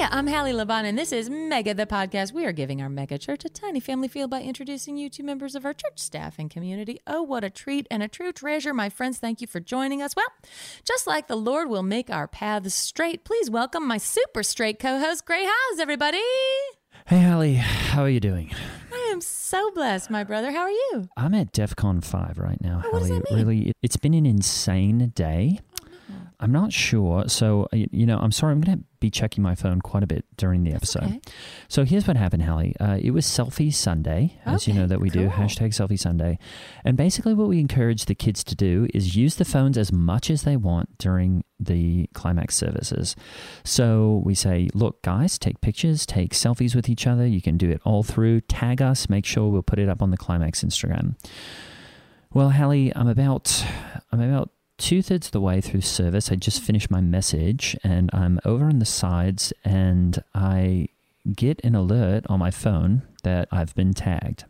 [0.00, 2.32] Hiya, I'm Holly Levon, and this is Mega the Podcast.
[2.32, 5.54] We are giving our mega church a tiny family feel by introducing you to members
[5.54, 7.00] of our church staff and community.
[7.06, 8.72] Oh, what a treat and a true treasure.
[8.72, 10.16] My friends, thank you for joining us.
[10.16, 10.24] Well,
[10.84, 14.98] just like the Lord will make our paths straight, please welcome my super straight co
[15.00, 16.16] host, Greg Hess, everybody.
[17.06, 18.52] Hey, Holly, how are you doing?
[18.90, 20.50] I am so blessed, my brother.
[20.50, 21.08] How are you?
[21.18, 23.20] I'm at DEF CON 5 right now, Oh, what does Holly.
[23.20, 23.38] that mean?
[23.46, 25.60] Really, it- it's been an insane day.
[26.42, 27.28] I'm not sure.
[27.28, 28.52] So, uh, you know, I'm sorry.
[28.52, 31.04] I'm going to be checking my phone quite a bit during the episode.
[31.04, 31.20] okay.
[31.68, 32.74] So, here's what happened, Holly.
[32.80, 35.28] Uh, it was Selfie Sunday, as you know that we do.
[35.28, 36.38] Hashtag Selfie Sunday.
[36.82, 40.30] And basically, what we encourage the kids to do is use the phones as much
[40.30, 43.14] as they want during the climax services.
[43.62, 47.26] So, we say, look, guys, take pictures, take selfies with each other.
[47.26, 48.40] You can do it all through.
[48.42, 49.10] Tag us.
[49.10, 51.16] Make sure we'll put it up on the climax Instagram.
[52.32, 53.64] Well, Holly, I'm about
[54.12, 56.32] I'm about two thirds of the way through service.
[56.32, 60.88] I just finished my message and I'm over on the sides and I
[61.36, 64.44] get an alert on my phone that I've been tagged.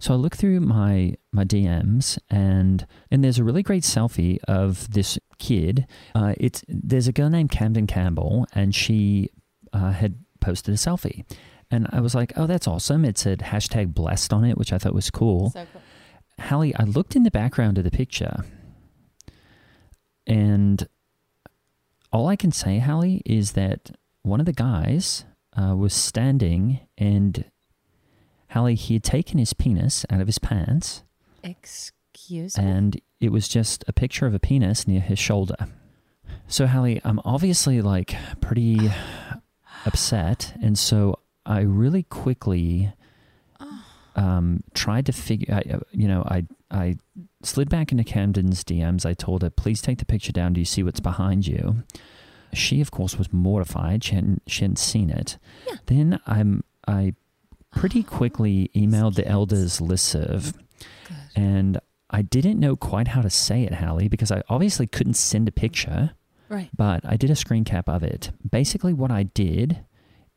[0.00, 4.90] So I look through my my DMs and and there's a really great selfie of
[4.92, 5.86] this kid.
[6.14, 9.30] Uh, it's there's a girl named Camden Campbell and she
[9.72, 11.24] uh, had posted a selfie.
[11.70, 13.04] And I was like, oh, that's awesome.
[13.04, 15.50] It said hashtag blessed on it, which I thought was cool.
[15.50, 15.82] So cool.
[16.46, 18.44] Holly, I looked in the background of the picture,
[20.30, 20.88] and
[22.12, 23.90] all I can say, Holly, is that
[24.22, 25.24] one of the guys
[25.60, 27.44] uh, was standing, and
[28.50, 31.02] Holly, he had taken his penis out of his pants,
[31.44, 32.64] Excuse me.
[32.64, 35.56] and it was just a picture of a penis near his shoulder.
[36.46, 38.78] So, Holly, I'm obviously like pretty
[39.86, 42.92] upset, and so I really quickly
[44.16, 45.54] um, tried to figure.
[45.54, 46.96] I, uh, you know, I I
[47.42, 49.04] slid back into Camden's DMs.
[49.06, 50.52] I told her, "Please take the picture down.
[50.52, 51.82] Do you see what's behind you?"
[52.52, 54.02] She, of course, was mortified.
[54.04, 55.38] She hadn't she hadn't seen it.
[55.68, 55.76] Yeah.
[55.86, 57.14] Then I'm I
[57.70, 60.52] pretty oh, quickly emailed the elders listserv,
[61.06, 61.16] Good.
[61.36, 61.78] and
[62.10, 65.52] I didn't know quite how to say it, Holly, because I obviously couldn't send a
[65.52, 66.10] picture
[66.48, 66.68] Right.
[66.76, 68.32] but I did a screen cap of it.
[68.50, 69.84] Basically, what I did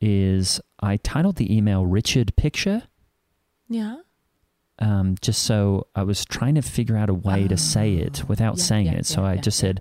[0.00, 2.84] is I titled the email Richard Picture,
[3.68, 3.96] Yeah.
[4.80, 8.54] Um, just so I was trying to figure out a way to say it without
[8.54, 9.06] Oh, Yeah, saying yeah, it.
[9.06, 9.80] So yeah, I just said,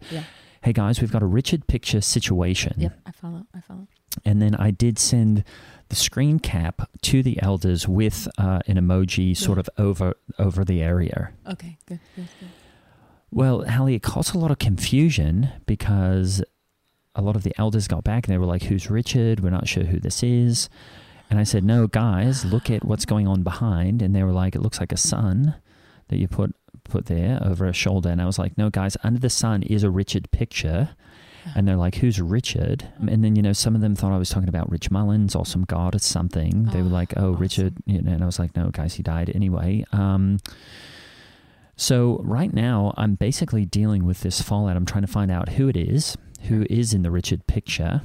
[0.62, 2.76] hey guys, we've got a Richard Picture situation.
[2.78, 3.00] Yep.
[3.08, 3.46] I follow.
[3.56, 3.88] I follow.
[4.24, 5.44] And then I did send
[5.90, 10.84] the screen cap to the elders with uh, an emoji sort of over over the
[10.84, 11.32] area.
[11.52, 11.78] Okay.
[11.88, 12.00] Good.
[12.16, 12.28] Good.
[12.40, 12.50] Good.
[13.32, 16.44] Well, Holly, it caused a lot of confusion because
[17.16, 19.40] a lot of the elders got back and they were like, Who's Richard?
[19.40, 20.70] We're not sure who this is.
[21.34, 24.04] And I said, No, guys, look at what's going on behind.
[24.04, 25.56] And they were like, It looks like a sun
[26.10, 28.10] that you put put there over a shoulder.
[28.10, 30.92] And I was like, No, guys, under the sun is a Richard picture.
[31.56, 32.88] And they're like, Who's Richard?
[33.10, 35.44] And then, you know, some of them thought I was talking about Rich Mullins or
[35.44, 36.66] some god or something.
[36.66, 37.42] They were Oh, like, Oh, awesome.
[37.42, 37.74] Richard.
[37.88, 39.84] You know, and I was like, No, guys, he died anyway.
[39.92, 40.38] Um,
[41.76, 44.76] so right now, I'm basically dealing with this fallout.
[44.78, 48.04] I'm trying to find out who it is, who is in the Richard picture.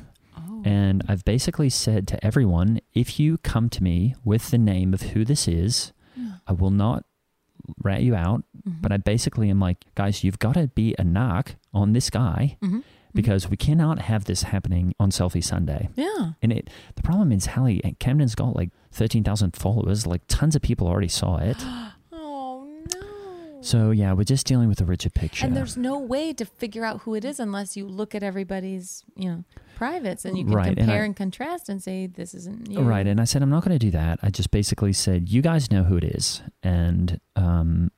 [0.69, 5.01] And I've basically said to everyone, if you come to me with the name of
[5.03, 5.93] who this is,
[6.47, 7.05] I will not
[7.83, 8.41] rat you out.
[8.69, 8.83] Mm-hmm.
[8.83, 12.59] But I basically am like, guys, you've got to be a knock on this guy
[12.63, 12.83] Mhm.
[13.15, 15.89] because we cannot have this happening on Selfie Sunday.
[15.97, 16.33] Yeah.
[16.43, 20.07] And it, the problem is, Holly, Camden's got like 13,000 followers.
[20.07, 21.57] Like tons of people already saw it.
[23.61, 25.45] So yeah, we're just dealing with a rigid picture.
[25.45, 29.03] And there's no way to figure out who it is unless you look at everybody's,
[29.17, 29.45] you know,
[29.77, 32.81] privates and you can Right, and compare I- and, contrast and say this isn't you.
[32.81, 33.07] Right.
[33.07, 34.19] And I said, I'm not going to do that.
[34.23, 36.43] I just basically said, you guys know who it is.
[36.63, 37.91] And, um,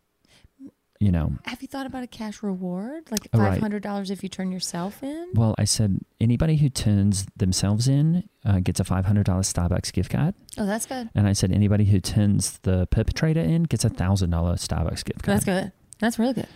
[1.00, 3.61] you know, Have you thought about a cash reward, like Oh, five right.
[3.61, 5.31] hundred dollars if you turn yourself in?
[5.35, 10.35] well, I said, anybody who turns themselves in uh, gets a $500 Starbucks gift card.
[10.58, 11.08] Oh, that's good.
[11.14, 15.37] And I said, anybody who turns the perpetrator in gets a $1,000 Starbucks gift card.
[15.37, 15.73] That's good.
[15.99, 16.49] That's really good.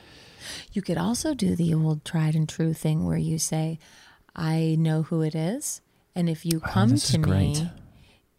[0.73, 3.79] You could also do the old tried and true thing where you say,
[4.37, 5.81] "I know who it is,
[6.15, 7.61] and if you Oh, come is to great.
[7.61, 7.71] me,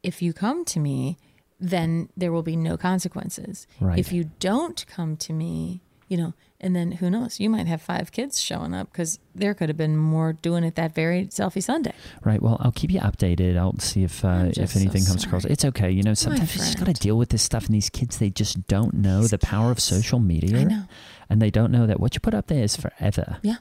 [0.04, 1.18] if you come to me,
[1.60, 3.66] then there will be no consequences.
[3.80, 3.98] Right.
[3.98, 7.40] If you don't come to me, you know, and then who knows?
[7.40, 10.76] You might have five kids showing up because there could have been more doing it
[10.76, 11.94] that very selfie Sunday.
[12.24, 12.42] Right.
[12.42, 13.58] Well, I'll keep you updated.
[13.58, 15.46] I'll see if uh, if just so anything comes across.
[15.46, 15.92] It's okay.
[15.92, 18.30] You know, sometimes you just got to deal with this stuff, and these kids they
[18.30, 20.60] just don't know the power of social media.
[20.60, 20.84] I know.
[21.30, 23.38] and they don't know that what you put up there is forever.
[23.42, 23.58] Yeah.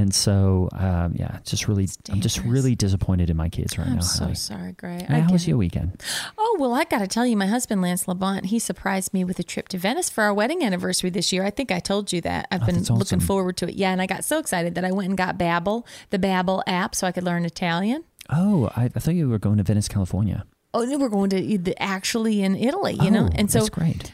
[0.00, 3.96] And so, um, yeah, just really, I'm just really disappointed in my kids right now.
[3.96, 4.34] I'm so Holly.
[4.34, 5.10] sorry, Greg.
[5.10, 6.02] Now, how was your weekend?
[6.38, 9.38] Oh, well, I got to tell you, my husband, Lance Labont, he surprised me with
[9.38, 11.44] a trip to Venice for our wedding anniversary this year.
[11.44, 12.48] I think I told you that.
[12.50, 13.74] I've Oh, been that's looking forward to it.
[13.74, 16.94] Yeah, and I got so excited that I went and got Babbel, the Babbel app,
[16.94, 18.04] so I could learn Italian.
[18.30, 20.46] Oh, I, I thought you were going to Venice, California.
[20.72, 23.26] Oh, we're going to the, actually in Italy, you know?
[23.26, 23.60] Oh, And so.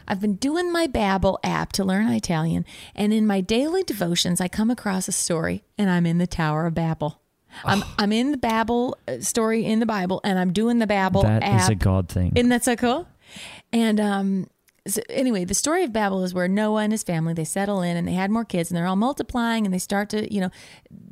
[0.08, 2.64] I've been doing my Babbel app to learn Italian.
[2.94, 6.66] And in my daily devotions, I come across a story and I'm in the Tower
[6.66, 7.20] of Babel.
[7.64, 7.94] I'm, Oh.
[7.98, 11.42] I'm in the Babel uh, story in the Bible and I'm doing the Babbel That
[11.42, 11.60] app.
[11.62, 12.32] is a God thing.
[12.34, 13.06] Isn't that so cool?
[13.72, 14.46] And um,
[14.86, 17.96] so anyway, the story of Babel is where Noah and his family they settle in
[17.96, 20.50] and they had more kids and they're all multiplying and they start to you know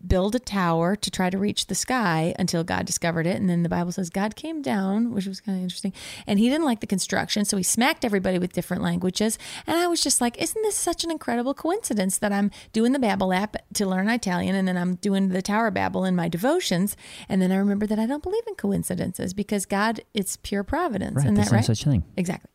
[0.06, 3.37] build a tower to try to reach the sky until God discovered it.
[3.37, 5.93] And then the Bible says God came down, which was kind of interesting,
[6.26, 9.38] and he didn't like the construction, so he smacked everybody with different languages.
[9.67, 12.99] And I was just like, isn't this such an incredible coincidence that I'm doing the
[12.99, 16.29] Babbel app to learn Italian and then I'm doing the Tower of Babel in my
[16.29, 16.97] devotions,
[17.29, 21.17] and then I remember that I don't believe in coincidences because God, it's pure providence.
[21.17, 21.35] right.
[21.35, 21.65] There's that no right?
[21.65, 22.05] such thing.
[22.17, 22.50] Exactly.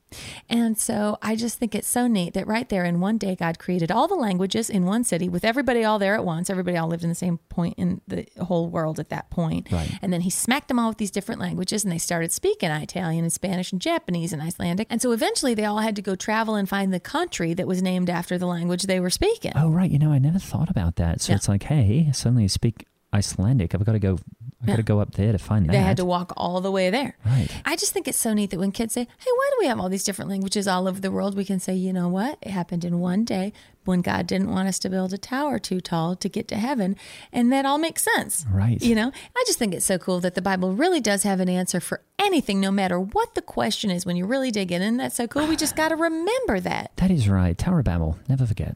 [0.50, 3.60] And so I just think it's so neat that right there in one day, God
[3.60, 6.50] created all the languages in one city with everybody all there at once.
[6.50, 9.72] Everybody all lived in the same point in the whole world at that point.
[9.72, 9.92] Right.
[10.02, 13.24] And then he smacked them all with these different languages and they started speaking Italian
[13.24, 14.88] and Spanish and Japanese and Icelandic.
[14.90, 17.82] And so eventually they all had to go travel and find the country that was
[17.82, 19.52] named after the language they were speaking.
[19.56, 19.90] Oh, right.
[19.90, 21.22] You know, I never thought about that.
[21.22, 21.38] So Yeah.
[21.38, 23.74] it's like, hey, suddenly I speak Icelandic.
[23.74, 24.18] I've got to go.
[24.62, 25.72] I've got to go up there to find that.
[25.72, 27.18] They had to walk all the way there.
[27.26, 27.48] Right.
[27.64, 29.80] I just think it's so neat that when kids say, Hey, why do we have
[29.80, 31.38] all these different languages all over the world?
[31.38, 32.38] We can say, You know what?
[32.42, 33.54] It happened in one day
[33.86, 36.98] when God didn't want us to build a tower too tall to get to heaven.
[37.32, 38.46] And that all makes sense.
[38.52, 38.82] Right.
[38.82, 41.50] You know, I just think it's so cool that the Bible really does have an
[41.50, 44.82] answer for anything, no matter what the question is when you really dig in.
[44.82, 45.48] And that's so cool.
[45.48, 46.92] We just got to remember that.
[46.98, 47.58] That is right.
[47.58, 48.20] Tower of Babel.
[48.28, 48.76] Never forget.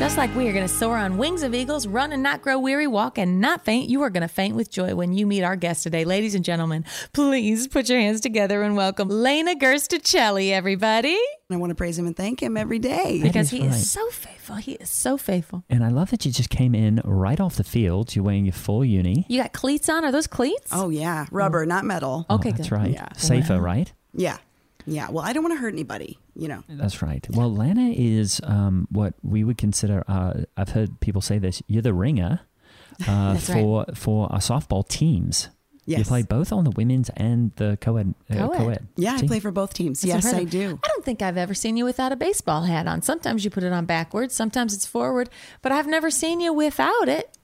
[0.00, 2.58] Just like we are going to soar on wings of eagles, run and not grow
[2.58, 5.42] weary, walk and not faint, you are going to faint with joy when you meet
[5.42, 6.06] our guest today.
[6.06, 11.20] Ladies and gentlemen, please put your hands together and welcome Lana Guerstacelli, everybody.
[11.50, 13.20] I want to praise him and thank him every day.
[13.22, 13.72] Because is he right.
[13.72, 14.56] is so faithful.
[14.56, 15.64] He is so faithful.
[15.68, 18.16] And I love that you just came in right off the field.
[18.16, 19.26] You're wearing your full uni.
[19.28, 20.06] You got cleats on?
[20.06, 20.70] Are those cleats?
[20.72, 22.24] Oh yeah, rubber, not metal.
[22.30, 22.74] Oh, okay, that's good.
[22.74, 22.90] right.
[22.90, 23.12] Yeah.
[23.18, 23.92] Safer, right?
[24.14, 24.38] Yeah,
[24.86, 25.10] yeah.
[25.10, 26.18] Well, I don't want to hurt anybody.
[26.40, 26.64] You know.
[26.68, 27.26] That's right.
[27.30, 30.04] Well, Lana is um, what we would consider.
[30.08, 31.62] Uh, I've heard people say this.
[31.66, 32.40] You're the ringer
[33.06, 33.60] uh, That's right.
[33.62, 35.48] for for our softball teams.
[35.86, 35.98] Yes.
[35.98, 38.14] You play both on the women's and the co-ed.
[38.30, 38.58] Uh, Co-ed.
[38.58, 40.02] co-ed Yeah, I play for both teams.
[40.02, 40.78] That's yes, I do.
[40.84, 43.02] I don't think I've ever seen you without a baseball hat on.
[43.02, 45.30] Sometimes you put it on backwards, sometimes it's forward,
[45.62, 47.36] but I've never seen you without it.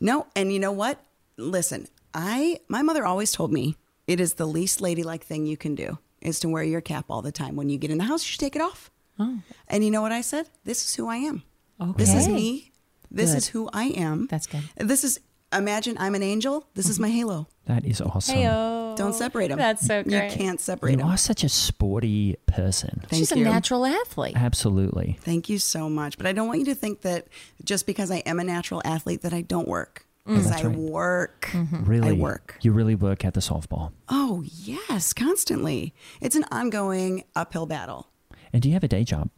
[0.00, 1.00] No, and you know what?
[1.38, 5.74] Listen, I my mother always told me it is the least ladylike thing you can
[5.74, 7.56] do is to wear your cap all the time.
[7.56, 8.90] When you get in the house, you should take it off.
[9.18, 9.40] Oh.
[9.68, 10.48] And you know what I said?
[10.64, 11.42] This is who I am.
[11.80, 11.92] Okay.
[11.96, 12.72] This is me.
[13.10, 13.38] This Good.
[13.38, 14.26] is who I am.
[14.28, 14.62] That's good.
[14.76, 15.20] This is
[15.52, 16.66] imagine I'm an angel.
[16.74, 17.02] This is mm-hmm.
[17.02, 17.48] my halo.
[17.66, 18.36] That is awesome.
[18.36, 18.96] Heyo.
[18.96, 19.58] Don't separate them.
[19.58, 20.32] That's so great.
[20.32, 21.06] You can't separate You them.
[21.06, 23.02] You are such a sporty person.
[23.08, 23.42] Thank She's you.
[23.42, 24.36] a natural athlete.
[24.36, 25.16] Absolutely.
[25.20, 26.18] Thank you so much.
[26.18, 27.28] But I don't want you to think that
[27.64, 30.03] just because I am a natural athlete that I don't work.
[30.26, 30.34] Mm.
[30.36, 30.76] Because That's I right.
[30.76, 31.48] work.
[31.52, 31.84] Mm-hmm.
[31.84, 32.56] Really I work.
[32.62, 33.92] You really work at the softball.
[34.08, 35.94] Oh, yes, constantly.
[36.20, 38.08] It's an ongoing uphill battle.
[38.52, 39.28] And do you have a day job?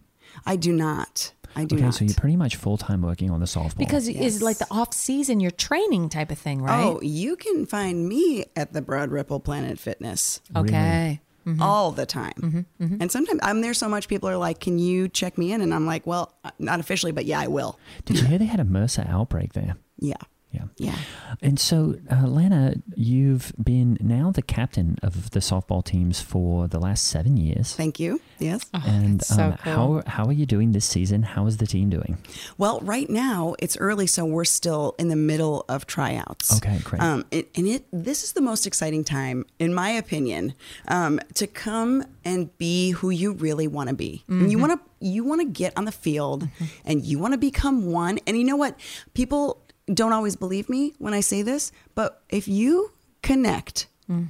[0.44, 1.32] I do not.
[1.56, 1.94] I do okay, not.
[1.94, 3.78] so you're pretty much full time working on the softball.
[3.78, 4.34] Because Yes.
[4.34, 6.84] it's like the off season, your training type of thing, right?
[6.84, 11.20] Oh, you can find me at the Broad Ripple Planet Fitness okay.
[11.46, 11.62] Mm-hmm.
[11.62, 12.34] all the time.
[12.38, 12.96] Mm-hmm, mm-hmm.
[13.00, 15.62] And sometimes I'm there so much, people are like, Can you check me in?
[15.62, 17.78] And I'm like, Well, uh, not officially, but yeah, I will.
[18.04, 19.76] Did you hear they had a MRSA outbreak there?
[19.98, 20.16] Yeah.
[20.56, 20.64] Yeah.
[20.78, 20.98] Yeah.
[21.42, 26.78] And so, uh, Lana, you've been now the captain of the softball teams for the
[26.78, 27.74] last seven years.
[27.74, 28.20] Thank you.
[28.38, 28.64] Yes.
[28.72, 31.22] and that's so um, how how are you doing this season?
[31.22, 32.18] How is the team doing?
[32.58, 36.56] Well, right now it's early, so we're still in the middle of tryouts.
[36.58, 37.02] Okay, great.
[37.02, 40.54] Um, it, and it this is the most exciting time, in my opinion,
[40.88, 44.24] um, to come and be who you really want to be.
[44.28, 46.48] And you want to you want to get on the field,
[46.84, 48.18] and you want to become one.
[48.26, 48.78] And you know what?
[49.14, 53.88] People don't always believe me when I say this, but if you connect.
[54.10, 54.28] Mm.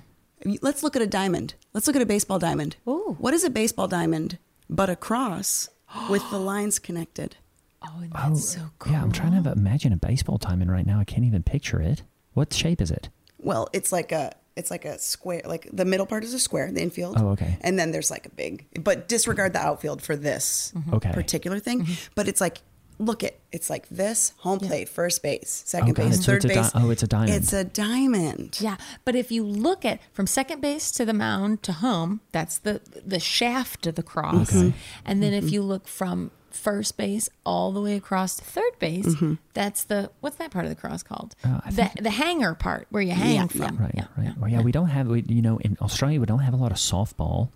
[0.62, 1.54] Let's look at a diamond.
[1.72, 2.76] Let's look at a baseball diamond.
[2.88, 3.16] Ooh.
[3.18, 5.68] What is a baseball diamond but a cross
[6.10, 7.36] with the lines connected?
[7.82, 8.92] Oh, and that's oh, so cool.
[8.92, 10.98] Yeah, I'm trying to imagine a baseball diamond right now.
[10.98, 12.02] I can't even picture it.
[12.32, 13.10] What shape is it?
[13.38, 15.42] Well, it's like a it's like a square.
[15.44, 17.16] Like the middle part is a square, the infield.
[17.18, 17.58] Oh, okay.
[17.60, 20.94] And then there's like a big, but disregard the outfield for this mm-hmm.
[20.94, 21.12] Okay.
[21.12, 21.82] particular thing.
[21.82, 22.12] Mm-hmm.
[22.14, 22.62] But it's like
[22.98, 26.48] look at it's like this home plate, first base, second Okay, base, so third a
[26.48, 26.70] di- base.
[26.74, 27.30] oh, it's a diamond.
[27.34, 28.58] It's a diamond.
[28.60, 32.58] Yeah, but if you look at from second base to the mound to home, that's
[32.58, 34.54] the the shaft of the cross.
[34.54, 34.72] okay.
[35.04, 39.14] And then if you look from first base all the way across to third base,
[39.52, 41.34] that's the what's that part of the cross called?
[41.44, 43.76] Uh, the the hanger part where you hang Yeah, from.
[43.76, 44.26] Right, Yeah, right.
[44.26, 44.32] yeah.
[44.38, 46.72] Well, yeah, we don't have, we, you know, in Australia, we don't have a lot
[46.72, 47.50] of softball,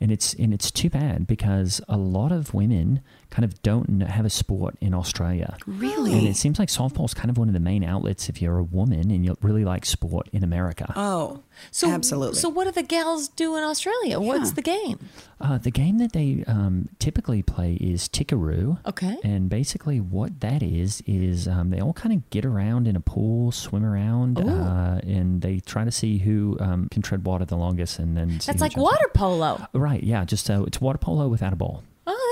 [0.00, 4.24] and it's and it's too bad because a lot of women kind of don't have
[4.24, 5.56] a sport in Australia.
[5.66, 6.12] Really?
[6.12, 8.58] And it seems like softball is kind of one of the main outlets if you're
[8.58, 10.92] a woman and you really like sport in America.
[10.96, 12.38] Oh, So absolutely.
[12.38, 14.20] So what do the gals do in Australia?
[14.20, 14.98] What's the game?
[15.40, 18.78] Uh, the game that they um, typically play is Tickaroo.
[18.86, 19.18] Okay.
[19.22, 23.00] And basically, what that is is um, they all kind of get around in a
[23.00, 27.56] pool, swim around, uh, and they try to see who um, can tread water the
[27.56, 29.66] longest, and then see That's like water polo.
[29.74, 30.02] Right?
[30.02, 30.24] Yeah.
[30.24, 31.82] Just so it's water polo without a ball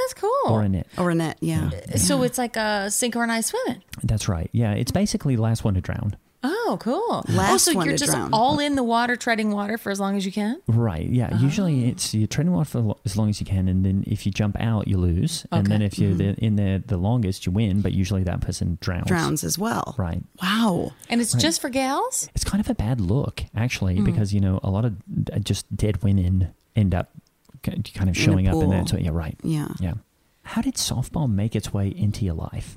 [0.05, 0.31] that's cool.
[0.53, 0.87] or a net.
[0.99, 1.39] or a net.
[1.41, 1.71] Yeah.
[1.97, 3.83] So it's like a synchronized swimming.
[4.03, 4.49] That's right.
[4.53, 4.73] Yeah.
[4.73, 6.17] It's basically the last one to drown.
[6.47, 7.25] Oh, cool.
[7.27, 8.29] oh, so one you're to just drown.
[8.35, 10.61] all in the water, treading water for as long as you can?
[10.67, 11.09] Right.
[11.09, 11.31] Yeah.
[11.33, 11.39] Oh.
[11.39, 14.33] Usually it's you're treading water for as long as you can, and then if you
[14.33, 17.81] jump out, you lose, and then if you're the, in there the longest, you win.
[17.81, 19.07] But usually that person drowns.
[19.07, 19.95] Drowns as well.
[19.97, 20.23] Right.
[20.43, 20.93] Wow.
[21.09, 22.29] And it's just for gals?
[22.35, 24.05] It's kind of a bad look, actually, Hmm.
[24.05, 24.97] because you know a lot of
[25.45, 27.21] just dead women end up k-
[27.65, 28.89] kind of showing up in that.
[28.89, 29.37] So yeah, right.
[29.43, 29.69] Yeah.
[29.81, 29.95] Yeah.
[30.43, 32.77] How did softball make its way into your life?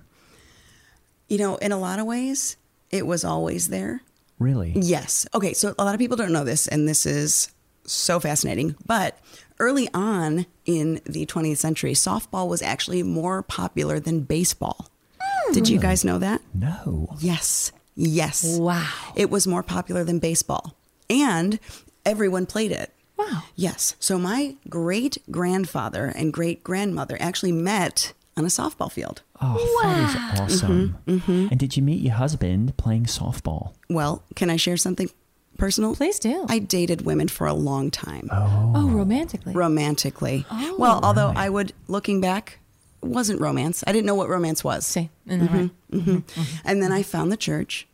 [1.27, 2.55] You know, in a lot of ways,
[2.89, 4.01] it was always there.
[4.39, 4.73] Really?
[4.75, 5.27] Yes.
[5.33, 5.53] Okay.
[5.53, 7.51] So a lot of people don't know this, and this is
[7.85, 8.75] so fascinating.
[8.85, 9.19] But
[9.59, 14.89] early on in the 20th century, softball was actually more popular than baseball.
[15.19, 15.53] Hmm.
[15.53, 16.41] Did you guys know that?
[16.53, 17.15] No.
[17.19, 17.71] Yes.
[17.95, 18.57] Yes.
[18.57, 18.87] Wow.
[19.15, 20.77] It was more popular than baseball,
[21.09, 21.59] and
[22.05, 22.93] everyone played it.
[23.17, 23.43] Wow.
[23.55, 23.95] Yes.
[23.99, 29.21] So my great grandfather and great grandmother actually met on a softball field.
[29.41, 30.97] Oh, that is awesome.
[31.07, 33.73] Mm-hmm, mm-hmm, And did you meet your husband playing softball?
[33.89, 35.09] Well, can I share something
[35.57, 35.95] personal?
[35.95, 36.45] Please do.
[36.47, 38.29] I dated women for a long time.
[38.31, 39.53] oh, oh romantically.
[39.53, 40.45] romantically.
[40.51, 40.75] Oh.
[40.77, 42.59] well, although I would, looking back,
[43.01, 43.83] it wasn't romance.
[43.87, 44.85] I didn't know what romance was.
[44.85, 46.21] See, isn't that mm-hmm, right?
[46.31, 47.87] hmm And then I found the church,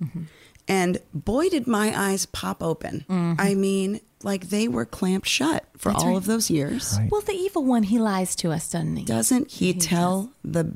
[0.67, 3.05] and boy, did my eyes pop open.
[3.09, 3.33] Mm-hmm.
[3.39, 6.17] I mean, like they were clamped shut for That's all right.
[6.17, 6.95] of those years.
[6.97, 7.11] Right.
[7.11, 9.05] Well, the evil one, he lies to us, doesn't he?
[9.05, 10.71] Doesn't he tell the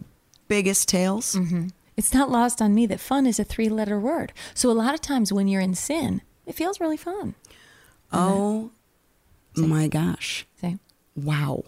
[0.48, 1.36] biggest tales?
[1.36, 1.68] Mm-hmm.
[1.96, 4.34] It's not lost on me that fun is a three letter word.
[4.54, 7.36] So a lot of times when you're in sin, it feels really fun.
[8.12, 8.72] Oh
[9.56, 10.46] my gosh.
[11.16, 11.64] Wow.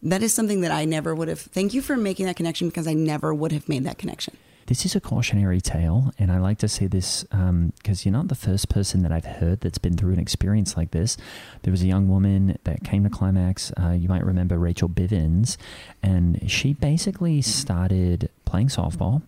[0.00, 1.40] That is something that I never would have.
[1.40, 4.36] Thank you for making that connection because I never would have made that connection.
[4.68, 8.34] This is a cautionary tale, and I like to say this because you're not the
[8.34, 11.16] first person that I've heard that's been through an experience like this.
[11.62, 13.72] There was a young woman that came to Climax.
[13.80, 15.56] Uh, you might remember Rachel Bivens,
[16.02, 19.22] and she basically started playing softball.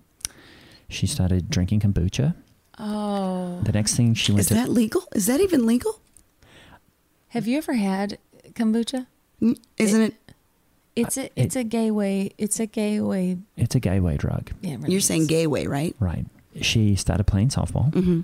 [0.91, 2.35] She started drinking kombucha.
[2.79, 3.61] Oh.
[3.63, 5.05] The next thing she went Is to that legal?
[5.15, 6.01] Is that even legal?
[7.29, 8.19] Have you ever had
[8.53, 9.07] kombucha?
[9.79, 10.15] Isn't it?
[11.01, 12.33] It's a it's a gay way.
[12.39, 13.39] It's a gay way.
[13.57, 14.51] it's a gateway drug.
[14.61, 15.29] Yeah, really You're saying is.
[15.29, 15.95] gay way, right?
[16.01, 16.27] Right.
[16.61, 17.91] She started playing softball.
[17.93, 18.21] Mm-hmm.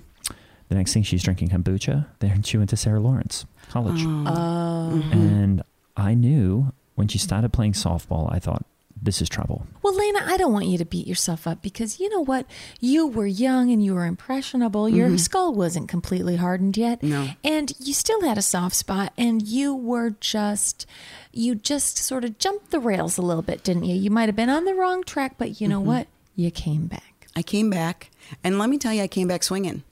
[0.69, 2.07] The next thing she's drinking kombucha.
[2.19, 4.03] Then she went to Sarah Lawrence College.
[4.05, 5.01] Oh.
[5.11, 5.63] And
[5.95, 8.65] I knew when she started playing softball, I thought,
[9.01, 9.67] this is trouble.
[9.81, 12.45] Well, Lana, I don't want you to beat yourself up because you know what?
[12.79, 14.89] You were young and you were impressionable.
[14.89, 15.17] Your mm-hmm.
[15.17, 17.03] skull wasn't completely hardened yet.
[17.03, 17.29] No.
[17.43, 20.85] And you still had a soft spot and you were just,
[21.31, 23.95] you just sort of jumped the rails a little bit, didn't you?
[23.95, 25.87] You might have been on the wrong track, but you know mm-hmm.
[25.87, 26.07] what?
[26.35, 27.27] You came back.
[27.35, 28.09] I came back,
[28.43, 29.83] and let me tell you, I came back swinging.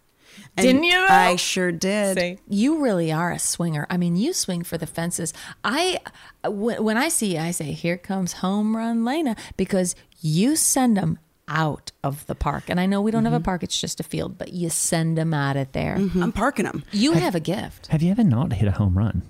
[0.58, 1.13] And Didn't you, though?
[1.13, 2.39] I sure did.
[2.48, 3.86] You really are a swinger.
[3.89, 5.34] I mean, you swing for the fences.
[5.63, 6.00] I,
[6.44, 10.98] when when I see you, I say, here comes home run Lana because you send
[10.98, 12.65] them out of the park.
[12.70, 15.18] And I know we don't have a park, it's just a field, but you send
[15.18, 15.96] them out of there.
[15.96, 16.84] I'm parking them.
[16.92, 17.88] You have a gift.
[17.88, 19.22] Have you ever not hit a home run?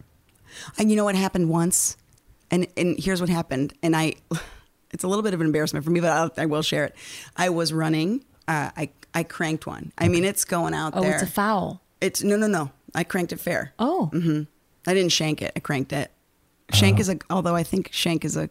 [0.77, 1.97] And you know what happened once?
[2.51, 3.73] And and here's what happened.
[3.83, 4.13] And I,
[4.91, 6.95] it's a little bit of an embarrassment for me, but I'll, I will share it.
[7.35, 8.23] I was running.
[8.47, 9.91] Uh, I I cranked one.
[9.97, 11.01] I mean, it's going out there.
[11.01, 11.13] Oh, there.
[11.15, 11.81] it's a foul.
[12.01, 12.71] It's no no no.
[12.93, 13.73] I cranked it fair.
[13.79, 14.43] Oh, Mm-hmm.
[14.87, 15.51] I didn't shank it.
[15.55, 16.11] I cranked it.
[16.71, 17.17] Shank is a.
[17.29, 18.49] Although I think shank is a.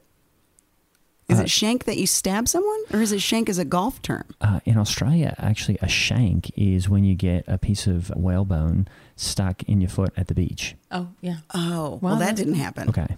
[1.28, 4.24] Is it shank that you stab someone, or is it shank as a golf term?
[4.42, 9.62] Uh, in Australia, actually, a shank is when you get a piece of whalebone stuck
[9.62, 10.74] in your foot at the beach.
[10.90, 11.38] oh, yeah.
[11.54, 12.88] Oh, Wow, well, that didn't happen.
[12.90, 13.16] Okay.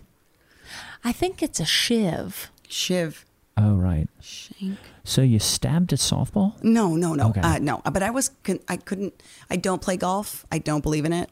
[1.04, 2.50] I think it's a shiv.
[2.68, 3.24] Shiv.
[3.56, 4.06] Oh, right.
[4.20, 4.78] Shank.
[5.04, 6.62] So you stabbed a softball?
[6.62, 7.40] No, no, no, Okay.
[7.40, 7.80] uh, no.
[7.90, 8.30] But I was.
[8.68, 9.22] I couldn't.
[9.50, 10.44] I don't play golf.
[10.52, 11.30] I don't believe in it.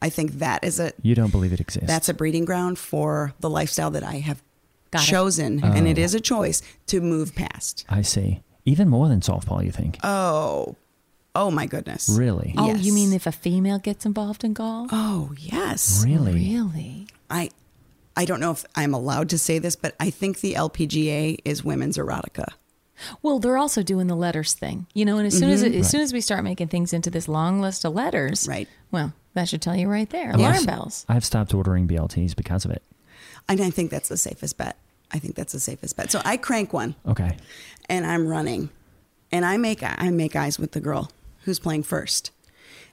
[0.00, 0.92] I think that is a.
[1.02, 1.86] You don't believe it exists?
[1.86, 4.42] That's a breeding ground for the lifestyle that I have
[4.90, 5.06] Got it.
[5.06, 7.84] chosen, and it is a choice to move past.
[7.88, 8.40] I see.
[8.64, 9.98] Even more than softball, you think?
[10.02, 10.76] Oh,
[11.34, 12.08] oh my goodness.
[12.08, 12.54] really?
[12.56, 12.82] Oh, Yes.
[12.84, 14.88] you mean if a female gets involved in golf?
[14.92, 16.02] Oh yes.
[16.04, 16.32] Really?
[16.32, 17.06] Really?
[17.30, 17.50] I
[18.16, 21.62] I don't know if I'm allowed to say this, but I think the LPGA is
[21.62, 22.46] women's erotica.
[23.22, 25.18] Well, they're also doing the letters thing, you know.
[25.18, 25.80] And as soon as mm-hmm.
[25.80, 28.68] as soon as we start making things into this long list of letters, Right.
[28.90, 30.30] Well, that should tell you right there.
[30.30, 30.66] Alarm Yes.
[30.66, 31.06] bells.
[31.08, 32.82] I've stopped ordering BLTs because of it.
[33.48, 34.76] And I think that's the safest bet.
[35.12, 36.10] I think that's the safest bet.
[36.10, 37.36] So I crank one Okay.
[37.88, 38.70] and I'm running.
[39.30, 41.10] And I make I make eyes with the girl
[41.44, 42.30] who's playing first.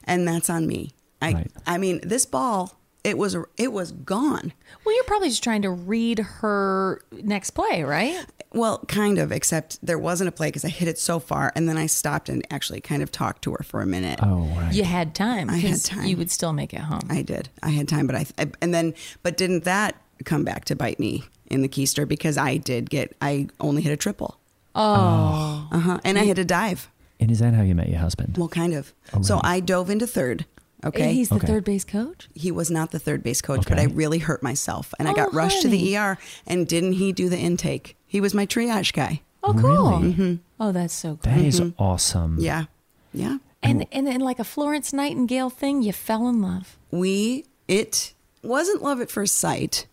[0.04, 0.92] And that's on me.
[1.22, 1.50] I Right.
[1.66, 4.52] I mean, this ball, it was it was gone.
[4.84, 8.24] Well, you're probably just trying to read her next play, right?
[8.52, 11.68] Well, kind of, except there wasn't a play because I hit it so far, and
[11.68, 14.20] then I stopped and actually kind of talked to her for a minute.
[14.22, 14.72] Oh, right.
[14.72, 15.50] You had time.
[15.50, 16.06] I had time.
[16.06, 17.00] You would still make it home.
[17.10, 17.48] I did.
[17.62, 20.98] I had time, but I, I and then but didn't that come back to bite
[21.00, 24.38] me in the keister because I did get I only hit a triple.
[24.76, 26.00] oh, Uh huh.
[26.04, 26.88] And I had a dive.
[27.20, 28.36] And is that how you met your husband?
[28.38, 28.92] Well, kind of.
[29.22, 30.46] So I dove into third.
[30.84, 31.12] Okay.
[31.14, 31.46] he's the Okay.
[31.46, 32.28] third base coach.
[32.34, 35.14] he was not the third base coach, but I really hurt myself, and I Oh,
[35.14, 36.18] got rushed to the ER.
[36.46, 37.96] And didn't he do the intake?
[38.06, 39.22] He was my triage guy.
[39.42, 39.98] Oh, cool.
[40.00, 40.40] Really?
[40.60, 41.32] Oh, that's so cool.
[41.32, 42.36] That is awesome.
[42.40, 42.64] Yeah,
[43.12, 43.38] yeah.
[43.62, 46.76] And and then like a Florence Nightingale thing, you fell in love.
[46.90, 49.86] we it wasn't love at first sight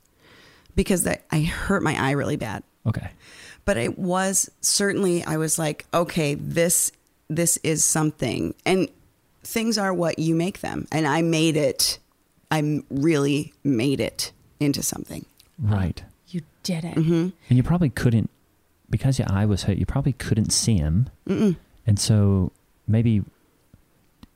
[0.76, 2.64] because that I hurt my eye really bad.
[2.86, 3.10] Okay.
[3.64, 6.92] But it was certainly I was like, okay, this
[7.30, 8.54] this is something.
[8.66, 8.90] And
[9.44, 10.88] things are what you make them.
[10.92, 12.00] And I made it
[12.50, 15.26] I really made it into something.
[15.58, 16.04] Right.
[16.28, 16.96] You did it.
[16.96, 17.30] Mm-hmm.
[17.50, 18.30] And you probably couldn't,
[18.90, 21.10] because your eye was hurt, you probably couldn't see him.
[21.28, 22.52] And so
[22.88, 23.24] maybe,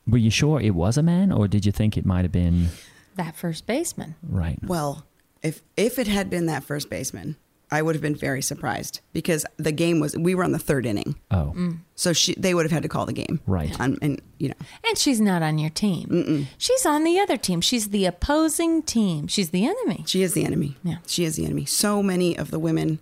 [0.06, 2.68] were you sure it was a man or did you think it might have been,
[3.16, 4.14] That first baseman.
[4.26, 4.58] right?
[4.62, 5.04] Well,
[5.42, 7.36] if if it had been that first baseman,
[7.70, 10.86] I would have been very surprised because the game was we were on the third
[10.86, 11.16] inning.
[11.30, 11.78] Oh, Mm.
[11.96, 13.40] So she they would have had to call the game.
[13.46, 13.78] Right.
[13.80, 14.54] On, and you know,
[14.86, 16.46] And she's not on your team.
[16.58, 17.60] She's on the other team.
[17.60, 19.26] She's the opposing team.
[19.28, 20.04] She's the enemy.
[20.06, 20.76] She is the enemy.
[20.84, 20.98] Yeah.
[21.06, 21.64] She is the enemy.
[21.64, 23.00] So many of the women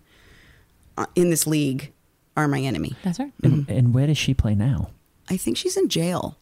[0.96, 1.92] uh, in this league
[2.37, 2.94] are my enemy.
[3.03, 3.33] That's right.
[3.42, 4.90] and, and where does she play now?
[5.29, 6.37] I think she's in jail.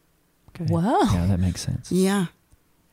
[0.50, 0.72] Okay.
[0.72, 1.02] Whoa.
[1.12, 1.90] Yeah, that makes sense.
[1.90, 2.26] Yeah.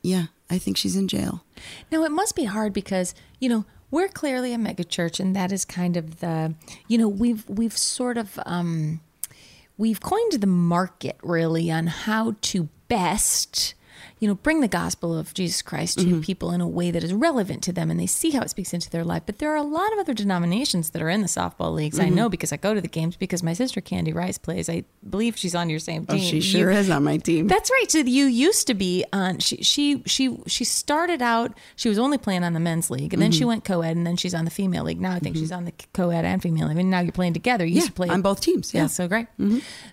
[0.02, 0.26] Yeah.
[0.48, 1.44] I think she's in jail.
[1.92, 5.52] Now it must be hard because you know we're clearly a mega church, and that
[5.52, 6.54] is kind of the
[6.88, 9.00] you know we've we've sort of um,
[9.76, 13.74] we've coined the market really on how to best
[14.20, 17.12] you know, bring the gospel of Jesus Christ to people in a way that is
[17.12, 19.22] relevant to them and they see how it speaks into their life.
[19.26, 21.98] But there are a lot of other denominations that are in the softball leagues.
[21.98, 24.68] I know because I go to the games because my sister Candy Rice plays.
[24.68, 26.22] I believe she's on your same Oh, team.
[26.22, 27.48] she You- sure is on my team.
[27.48, 27.90] that's right.
[27.90, 29.38] So you used to be on.
[29.38, 31.56] She she she she started out.
[31.74, 33.38] She was only playing on the men's league, and then Mm-hmm.
[33.38, 35.00] she went co-ed, and then she's on the female league.
[35.00, 36.76] Now I think she's on the co-ed and female league.
[36.76, 37.64] And now you're playing together.
[37.64, 38.82] You used Yeah, to play on both teams, yeah.
[38.82, 38.88] Mm-hmm.
[38.88, 39.28] so great.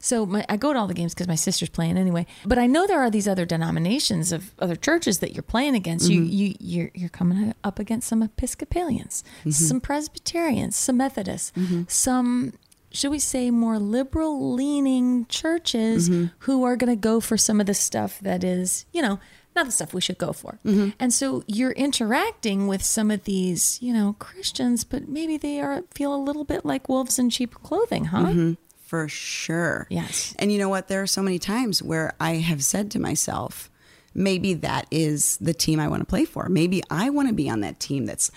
[0.01, 2.25] So my, I go to all the games because my sister's playing anyway.
[2.45, 6.09] But I know there are these other denominations of other churches that you're playing against.
[6.09, 6.23] Mm-hmm.
[6.25, 9.51] You you you're you're coming up against some Episcopalians, Mm-hmm.
[9.51, 11.51] some Presbyterians, some Methodists,
[11.87, 12.53] some
[12.91, 16.25] should we say more liberal leaning churches Mm-hmm.
[16.39, 19.19] who are going to go for some of the stuff that is, you know,
[19.55, 20.59] not the stuff we should go for.
[20.65, 20.89] Mm-hmm.
[20.99, 25.83] And so you're interacting with some of these, you know, Christians, but maybe they are
[25.93, 28.53] feel a little bit like wolves in cheap clothing, huh?
[28.85, 29.85] For sure.
[29.89, 30.33] Yes.
[30.39, 30.87] And you know what?
[30.87, 33.69] There are so many times where I have said to myself,
[34.17, 36.49] maybe that is the team I want to play for.
[36.49, 38.29] Maybe I want to be on that team that's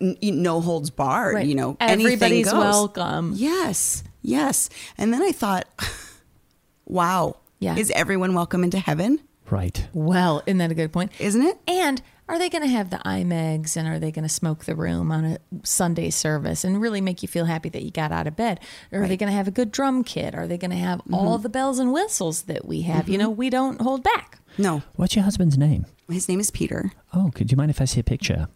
[0.00, 1.46] n- no holds barred, Right.
[1.46, 2.60] you know, anything Everybody's goes.
[2.60, 3.32] welcome.
[3.34, 4.04] Yes.
[4.22, 4.70] Yes.
[4.96, 5.66] And then I thought,
[6.86, 7.36] wow.
[7.58, 7.76] Yeah.
[7.76, 9.20] Is everyone welcome into heaven?
[9.50, 9.86] Right.
[9.92, 11.12] Well, isn't that a good point?
[11.20, 11.58] Isn't it?
[11.68, 14.74] And are they going to have the IMAGs and are they going to smoke the
[14.74, 18.26] room on a Sunday service and really make you feel happy that you got out
[18.26, 18.60] of bed?
[18.90, 20.34] Or are they going to have a good drum kit?
[20.34, 21.14] Are they going to have Mm-hmm.
[21.14, 23.08] all the bells and whistles that we have?
[23.08, 24.31] You know, we don't hold back.
[24.58, 24.82] No.
[24.96, 25.86] What's your husband's name?
[26.08, 26.92] His name is Peter.
[27.14, 28.48] Oh, could you mind if I see a picture?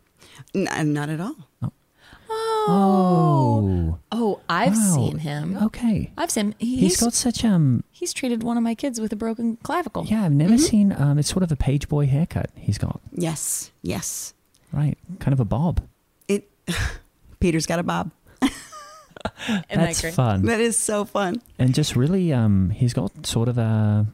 [0.55, 1.37] N- not at all.
[2.69, 4.95] Oh, Oh, I've wow.
[4.95, 5.57] seen him.
[5.63, 6.11] Okay.
[6.19, 6.55] I've seen him.
[6.59, 7.85] He's He's, got such um.
[7.93, 10.05] he's treated one of my kids with a broken clavicle.
[10.07, 11.19] Yeah, I've never seen um.
[11.19, 12.51] It's sort of a page boy haircut.
[12.57, 13.71] He's got Yes.
[13.83, 14.35] Yes.
[14.73, 15.81] right, kind of a bob.
[16.29, 16.51] It.
[17.41, 18.11] Peter's got a bob.
[18.43, 18.53] Isn't
[19.49, 20.15] that That's great?
[20.15, 20.43] fun.
[20.47, 21.41] That is so fun.
[21.59, 24.07] and just really um he's got sort of a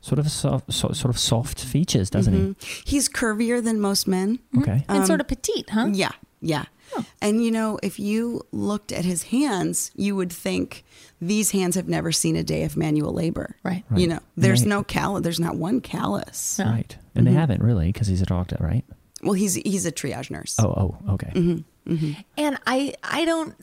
[0.00, 2.84] sort of a soft, so, sort of soft features doesn't Mhm.
[2.86, 4.38] He's curvier than most men.
[4.52, 5.88] he okay And um, sort of petite, huh?
[5.92, 6.64] Yeah, yeah.
[6.96, 7.04] Oh.
[7.20, 10.84] And you know, if you looked at his hands, you would think
[11.20, 13.56] these hands have never seen a day of manual labor.
[13.62, 13.84] Right.
[13.90, 14.00] Right.
[14.00, 14.68] You know, there's Right.
[14.68, 15.22] no callus.
[15.22, 16.58] There's not one callus.
[16.58, 16.64] No.
[16.66, 17.40] right and they mm-hmm.
[17.40, 18.84] haven't really because he's a doctor right
[19.22, 20.56] Well, he's he's a triage nurse.
[20.60, 20.66] oh
[21.08, 21.92] oh okay mm-hmm.
[21.92, 22.20] Mm-hmm.
[22.36, 23.54] And I, I don't.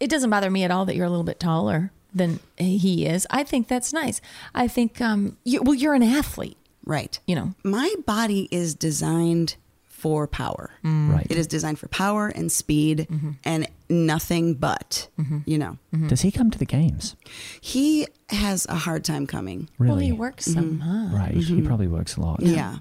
[0.00, 3.26] It doesn't bother me at all that you're a little bit taller than he is.
[3.30, 4.20] I think that's nice.
[4.54, 6.56] I think, um, you, well, you're an athlete.
[6.84, 7.18] Right.
[7.26, 9.56] You know, My body is designed
[10.00, 10.70] for power.
[10.82, 11.12] Mm.
[11.12, 13.32] right It is designed for power and speed mm-hmm.
[13.44, 15.08] and nothing but.
[15.18, 15.38] Mm-hmm.
[15.44, 16.08] You know, mm-hmm.
[16.08, 17.16] does he come to the games
[17.60, 19.68] he has a hard time coming.
[19.78, 21.12] really well, he works so much.
[21.12, 22.78] right he probably works a lot Yeah.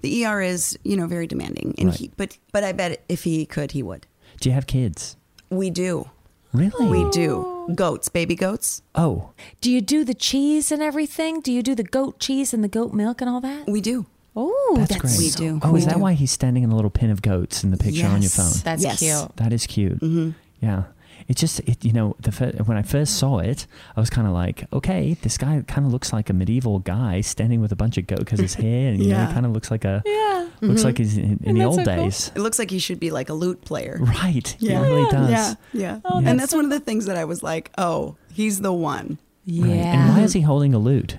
[0.00, 1.74] The ER is, you know, very demanding.
[1.76, 1.98] And Right.
[1.98, 4.06] he but but I bet if he could, he would.
[4.40, 5.16] do you have kids
[5.50, 6.08] We do.
[6.54, 7.51] really We do.
[7.74, 8.82] Goats, baby goats.
[8.94, 11.40] oh Do you do the cheese and everything?
[11.40, 13.66] Do you do the goat cheese and the goat milk and all that?
[13.68, 14.06] We do.
[14.34, 15.60] Oh, that's, that's, great We do.
[15.62, 17.76] oh We is that why he's standing in a little pin of goats in the
[17.76, 18.98] picture on your phone That's Yes.
[19.00, 19.36] cute.
[19.36, 20.00] That is cute.
[20.00, 20.30] Mm-hmm.
[20.60, 20.84] Yeah.
[21.28, 24.26] It just, it, you know, the fir- when I first saw it, I was kind
[24.26, 27.76] of like, okay, this guy kind of looks like a medieval guy standing with a
[27.76, 29.28] bunch of goat because his hair, and you know, Yeah.
[29.28, 30.48] he kind of looks like a, Yeah.
[30.60, 31.96] looks like he's in, in the old so cool?
[32.04, 32.30] days.
[32.34, 33.98] It looks like he should be like a lute player.
[34.00, 34.56] Right.
[34.58, 34.80] Yeah.
[34.80, 35.30] It really does.
[35.30, 35.54] Yeah.
[35.72, 36.00] Yeah.
[36.04, 38.60] Oh, and that's that's so one of the things that I was like, oh, he's
[38.60, 39.18] the one.
[39.44, 39.64] Yeah.
[39.64, 39.72] Right.
[39.76, 41.16] And why is he holding a lute?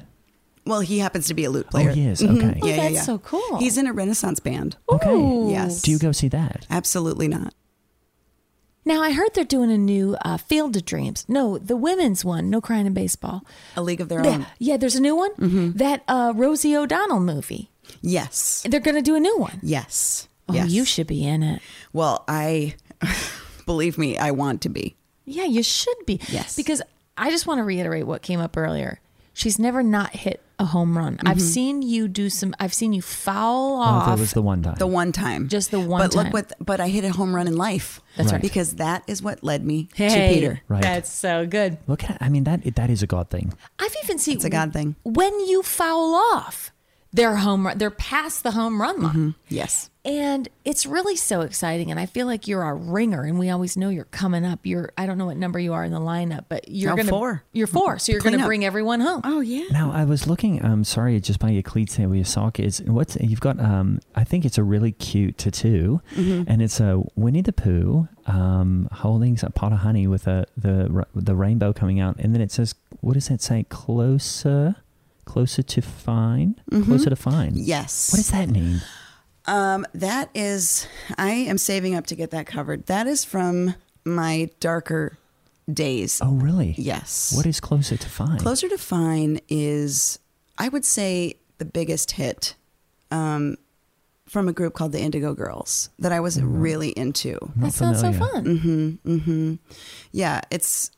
[0.66, 1.90] Well, he happens to be a lute player.
[1.90, 2.22] Oh, he is.
[2.22, 2.38] Mhm.
[2.38, 2.60] Okay.
[2.62, 3.02] Oh, Yeah, yeah, yeah.
[3.02, 3.58] so cool.
[3.58, 4.78] He's in a Renaissance band.
[4.90, 5.12] Okay.
[5.12, 5.50] Ooh.
[5.52, 5.82] Yes.
[5.82, 6.66] Do you go see that?
[6.70, 7.54] Absolutely not.
[8.86, 11.26] Now I heard they're doing a new uh, Field of Dreams.
[11.28, 12.50] No, the women's one.
[12.50, 13.46] No crying in baseball.
[13.78, 14.46] A League of Their Own.
[14.60, 15.32] yeah, there's a new one.
[15.36, 15.72] Mm-hmm.
[15.78, 17.70] That uh, Rosie O'Donnell movie.
[18.02, 18.66] Yes.
[18.68, 19.60] They're going to do a new one.
[19.62, 20.28] Yes.
[20.50, 20.70] Oh, yes.
[20.70, 21.62] you should be in it.
[21.94, 22.76] Well, I
[23.66, 24.96] believe me, I want to be.
[25.26, 26.20] Yeah, you should be.
[26.28, 26.56] Yes.
[26.56, 26.82] Because
[27.18, 29.00] I just want to reiterate what came up earlier.
[29.34, 31.20] She's never not hit a home run.
[31.26, 31.46] I've mm-hmm.
[31.46, 32.54] seen you do some.
[32.60, 34.06] I've seen you foul Oh, off.
[34.08, 34.76] that was the one time.
[34.76, 35.48] The one time.
[35.50, 36.10] Just the one time.
[36.10, 36.24] but time.
[36.26, 38.00] look what but I hit a home run in life.
[38.16, 38.42] That's right.
[38.42, 40.62] Because that is what led me hey, to Peter.
[40.68, 40.82] Right.
[40.82, 41.78] That's so good.
[41.88, 43.54] Look at, I mean, that that is a God thing.
[43.80, 44.96] I've even seen It's a God thing.
[45.04, 46.72] when you foul off.
[47.14, 47.78] They're home run.
[47.78, 49.36] They're past the home run line.
[49.48, 49.90] Yes.
[50.06, 51.90] And it's really so exciting.
[51.90, 54.60] And I feel like you're a ringer, and we always know you're coming up.
[54.66, 57.08] You're I don't know what number you are in the lineup, but you're Oh, gonna
[57.10, 57.44] four.
[57.54, 58.46] You're four, so you're gonna up.
[58.48, 59.22] bring everyone home.
[59.24, 59.64] Oh yeah.
[59.72, 60.66] Now I was looking.
[60.66, 63.60] Um, sorry, just by your cleats there with your sock is what's you've got.
[63.62, 66.52] Um, I think it's a really cute tattoo, Mm-hmm.
[66.52, 71.06] and it's a Winnie the Pooh um holding a pot of honey with a the
[71.16, 73.66] the rainbow coming out, and then it says, "What does that say?
[73.70, 74.76] Closer,
[75.26, 77.64] closer to fine, closer to fine." Mm-hmm.
[77.64, 78.12] Yes.
[78.12, 78.82] What does that mean?
[79.46, 82.86] Um, that is, I am saving up to get that covered.
[82.86, 85.18] That is from my darker
[85.72, 86.22] days.
[86.24, 86.76] Oh, really?
[86.78, 87.34] Yes.
[87.36, 88.40] What is closer to fine?
[88.40, 90.20] Closer to Fine is,
[90.58, 92.56] I would say, the biggest hit
[93.12, 93.58] um,
[94.28, 97.38] from a group called the Indigo Girls that I was really into.
[97.58, 98.98] That sounds so familiar.
[99.04, 99.60] fun.
[100.12, 100.92] Yeah, it's.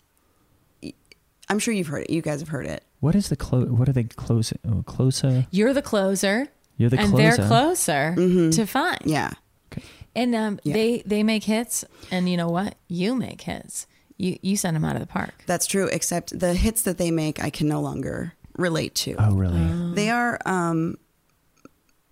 [1.49, 2.09] I'm sure you've heard it.
[2.09, 2.83] You guys have heard it.
[2.99, 3.65] What is the clo?
[3.65, 4.51] What are they close?
[4.67, 5.45] Oh, closer.
[5.51, 6.47] You're the closer.
[6.77, 7.11] You're the closer.
[7.27, 8.15] and closer.
[8.15, 8.99] they're closer to find.
[9.05, 9.31] Yeah.
[10.15, 10.73] And um, Yeah.
[10.73, 12.75] they they make hits, and you know what?
[12.87, 13.85] You make hits.
[14.17, 15.43] You you send them out of the park.
[15.45, 19.15] That's true, except the hits that they make, I can no longer relate to.
[19.19, 19.93] Oh, really?
[19.93, 20.97] They are, um,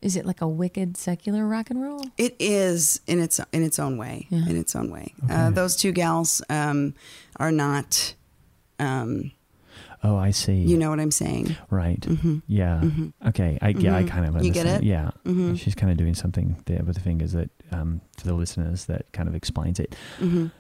[0.02, 2.04] Is it like a wicked secular rock and roll?
[2.18, 4.28] it is in its in its own way.
[4.32, 5.14] In its own way.
[5.30, 6.94] Uh, those two gals um,
[7.38, 8.16] are not.
[8.80, 9.32] Um,
[10.04, 10.56] oh, I see.
[10.56, 11.56] you know what I'm saying?
[11.70, 12.06] Right.
[12.48, 12.84] Yeah.
[13.28, 13.58] Okay.
[13.62, 13.96] I yeah.
[13.96, 14.44] I kind of Mm-hmm.
[14.46, 15.14] You get understand.
[15.26, 15.28] it?
[15.30, 15.50] Mm-hmm.
[15.50, 15.56] Yeah.
[15.56, 19.12] She's kind of doing something there with the fingers that um, to the listeners that
[19.14, 19.96] kind of explains it.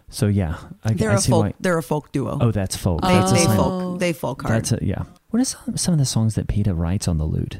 [0.10, 0.97] So yeah, I, Mm-hmm.
[0.97, 1.43] They're I a folk.
[1.43, 1.54] why.
[1.60, 2.38] They're a folk duo.
[2.39, 3.02] Oh, that's folk.
[3.02, 3.99] they that's a they folk.
[3.99, 4.56] They folk hard.
[4.56, 5.04] That's a, yeah.
[5.30, 7.60] What are some, some of the songs that Peter writes on the lute?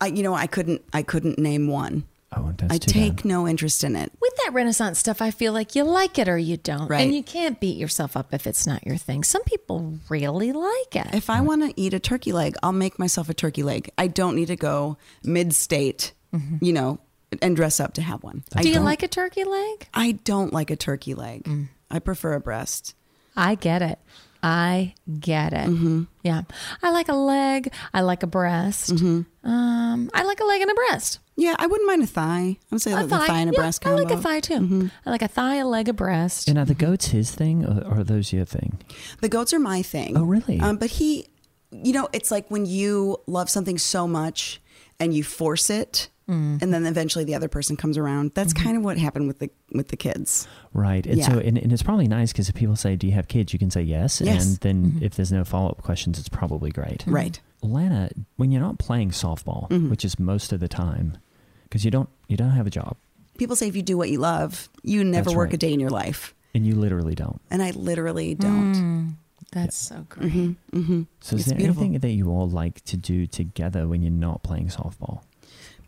[0.00, 0.82] I, you know, I couldn't.
[0.92, 2.04] I couldn't name one.
[2.36, 3.24] Oh, that's I too take bad.
[3.24, 4.12] no interest in it.
[4.20, 7.00] With that Renaissance stuff, I feel like you like it or you don't, Right.
[7.00, 9.24] and you can't beat yourself up if it's not your thing.
[9.24, 11.08] Some people really like it.
[11.12, 13.90] If I want to eat a turkey leg, I'll make myself a turkey leg.
[13.98, 16.64] I don't need to go mid state, mm-hmm.
[16.64, 17.00] you know,
[17.42, 18.44] and dress up to have one.
[18.54, 19.88] I Do you don't- like a turkey leg?
[19.92, 21.42] I don't like a turkey leg.
[21.44, 21.68] Mm.
[21.90, 22.94] I prefer a breast.
[23.36, 23.98] I get it.
[24.42, 25.68] I get it.
[25.68, 26.04] Mm-hmm.
[26.22, 26.42] Yeah,
[26.82, 27.72] I like a leg.
[27.92, 28.94] I like a breast.
[28.94, 29.48] Mm-hmm.
[29.50, 31.18] Um, I like a leg and a breast.
[31.36, 32.56] Yeah, I wouldn't mind a thigh.
[32.60, 33.24] I would say A like thigh.
[33.24, 34.90] a thigh and a yeah, breast I like a thigh too.
[35.06, 36.48] I like a thigh, a leg, a breast.
[36.48, 38.78] And are the goats his thing or, or are those your thing?
[39.20, 40.16] The goats are my thing.
[40.18, 40.60] Oh, really?
[40.60, 41.28] Um, but he,
[41.70, 44.60] you know, it's like when you love something so much
[44.98, 46.62] and you force it, Mm.
[46.62, 48.32] and then eventually the other person comes around.
[48.34, 48.64] That's Mm-hmm.
[48.64, 50.46] kind of what happened with the with the kids.
[50.72, 51.04] Right.
[51.06, 51.26] And Yeah.
[51.28, 53.52] so, and, and it's probably nice because if people say, Do you have kids?
[53.52, 54.20] You can say yes.
[54.20, 54.46] Yes.
[54.46, 55.04] And then Mm-hmm.
[55.04, 57.04] if there's no follow up questions, it's probably great.
[57.06, 57.40] Right.
[57.62, 59.90] Lana, when you're not playing softball, Mm-hmm.
[59.90, 61.18] which is most of the time,
[61.64, 62.96] because you don't you don't have a job,
[63.38, 65.54] People say if you do what you love, you never That's work right.
[65.54, 67.40] a day in your life, and you literally don't.
[67.50, 69.16] and I literally don't.
[69.52, 70.30] That's so great.
[70.30, 71.02] Mm-hmm.
[71.20, 71.82] So is It's there beautiful.
[71.82, 75.22] anything that you all like to do together when you're not playing softball?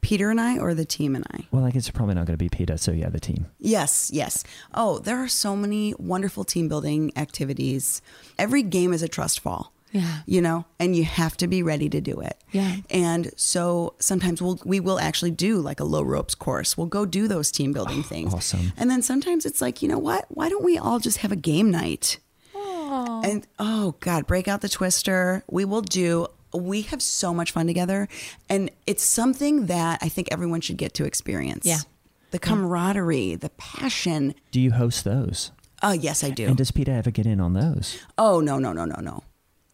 [0.03, 1.47] Peter and I, or the team and I.
[1.51, 2.77] Well, like it's probably not going to be Peter.
[2.77, 3.47] So yeah, the team.
[3.59, 4.45] Yes, yes.
[4.75, 8.03] Oh, there are so many wonderful team building activities.
[8.38, 9.73] Every game is a trust fall.
[9.93, 10.21] Yeah.
[10.25, 12.43] You know, and you have to be ready to do it.
[12.51, 12.77] Yeah.
[12.88, 16.77] And so sometimes we'll we will actually do like a low ropes course.
[16.79, 18.35] We'll go do those team building oh, things.
[18.35, 18.73] awesome.
[18.77, 20.25] And then sometimes it's like, you know what?
[20.29, 22.19] Why don't we all just have a game night?
[22.55, 25.45] And oh God, break out the twister.
[25.49, 26.27] We will do.
[26.55, 28.09] We have so much fun together,
[28.49, 31.65] and it's something that I think everyone should get to experience.
[31.67, 31.79] Yeah.
[32.31, 34.35] the camaraderie, the passion.
[34.51, 35.51] Do you host those?
[35.83, 36.47] Oh yes, I do.
[36.47, 37.99] And does Peter ever get in on those?
[38.17, 39.23] Oh no, no, no, no, no.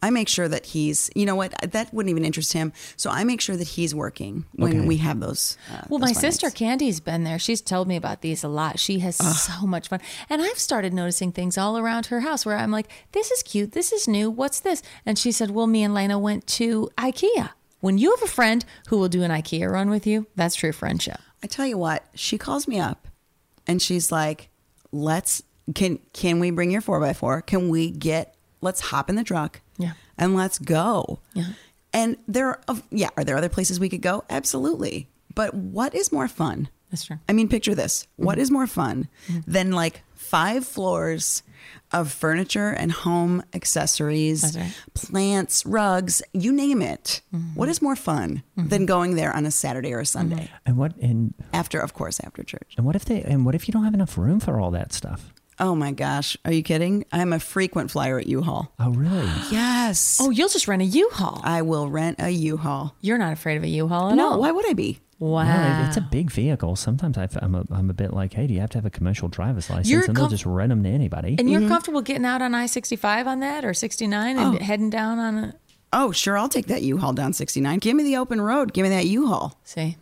[0.01, 1.11] I make sure that he's.
[1.17, 1.53] You know what?
[1.73, 2.73] That wouldn't even interest him.
[2.97, 4.87] So I make sure that he's working when Okay.
[4.87, 5.57] we have those.
[5.73, 6.57] Uh, Well, those my sister nights.
[6.59, 7.39] Candy's been there.
[7.39, 8.79] She's told me about these a lot.
[8.79, 10.01] She has so much fun.
[10.31, 13.73] And I've started noticing things all around her house where I'm like, this is cute.
[13.73, 14.31] This is new.
[14.31, 14.83] What's this?
[15.05, 17.51] And she said, well, me and Lana went to IKEA.
[17.81, 20.73] When you have a friend who will do an IKEA run with you, that's true
[20.73, 21.21] friendship.
[21.43, 23.07] I tell you what, she calls me up,
[23.67, 24.49] and she's like,
[24.91, 25.43] "Let's
[25.75, 27.43] can can we bring your four x four?
[27.43, 28.35] Can we get?
[28.61, 29.93] Let's hop in the truck, Yeah.
[30.17, 31.53] and let's go." Yeah.
[31.93, 34.25] And there, are, yeah, are there other places we could go?
[34.29, 35.09] Absolutely.
[35.35, 36.69] But what is more fun?
[36.91, 37.19] That's true.
[37.29, 38.07] I mean, picture this.
[38.17, 38.43] What mm-hmm.
[38.43, 39.51] is more fun mm-hmm.
[39.51, 41.43] than like five floors
[41.93, 44.73] of furniture and home accessories, right.
[44.95, 47.21] plants, rugs, you name it?
[47.35, 47.55] Mm-hmm.
[47.55, 50.51] What is more fun than going there on a Saturday or a Sunday?
[50.67, 52.75] And what and After, of course, after church.
[52.77, 54.93] and what if they and what if you don't have enough room for all that
[54.93, 55.33] stuff?
[55.61, 56.37] Oh my gosh.
[56.45, 57.05] Are you kidding?
[57.13, 58.73] I'm a frequent flyer at U-Haul.
[58.79, 59.29] Oh, really?
[59.51, 60.19] Yes.
[60.21, 61.41] Oh, you'll just rent a U-Haul.
[61.43, 62.95] I will rent a U-Haul.
[63.01, 64.41] You're not afraid of a U-Haul at No, all.
[64.41, 65.01] why would I be?
[65.19, 65.81] Wow.
[65.83, 66.77] No, it's a big vehicle.
[66.77, 68.91] Sometimes I, am a, I'm a bit like, hey, do you have to have a
[68.91, 69.89] commercial driver's license?
[69.89, 71.37] You're and they'll com- just rent them to anybody.
[71.39, 71.71] and you're mm-hmm.
[71.71, 74.65] comfortable getting out on I-65 on that or 69 and oh.
[74.65, 75.55] heading down on a...
[75.93, 76.37] Oh, sure.
[76.37, 77.79] I'll take that U-Haul down 69.
[77.79, 78.73] Give me the open road.
[78.73, 79.59] Give me that U-Haul.
[79.65, 79.97] See?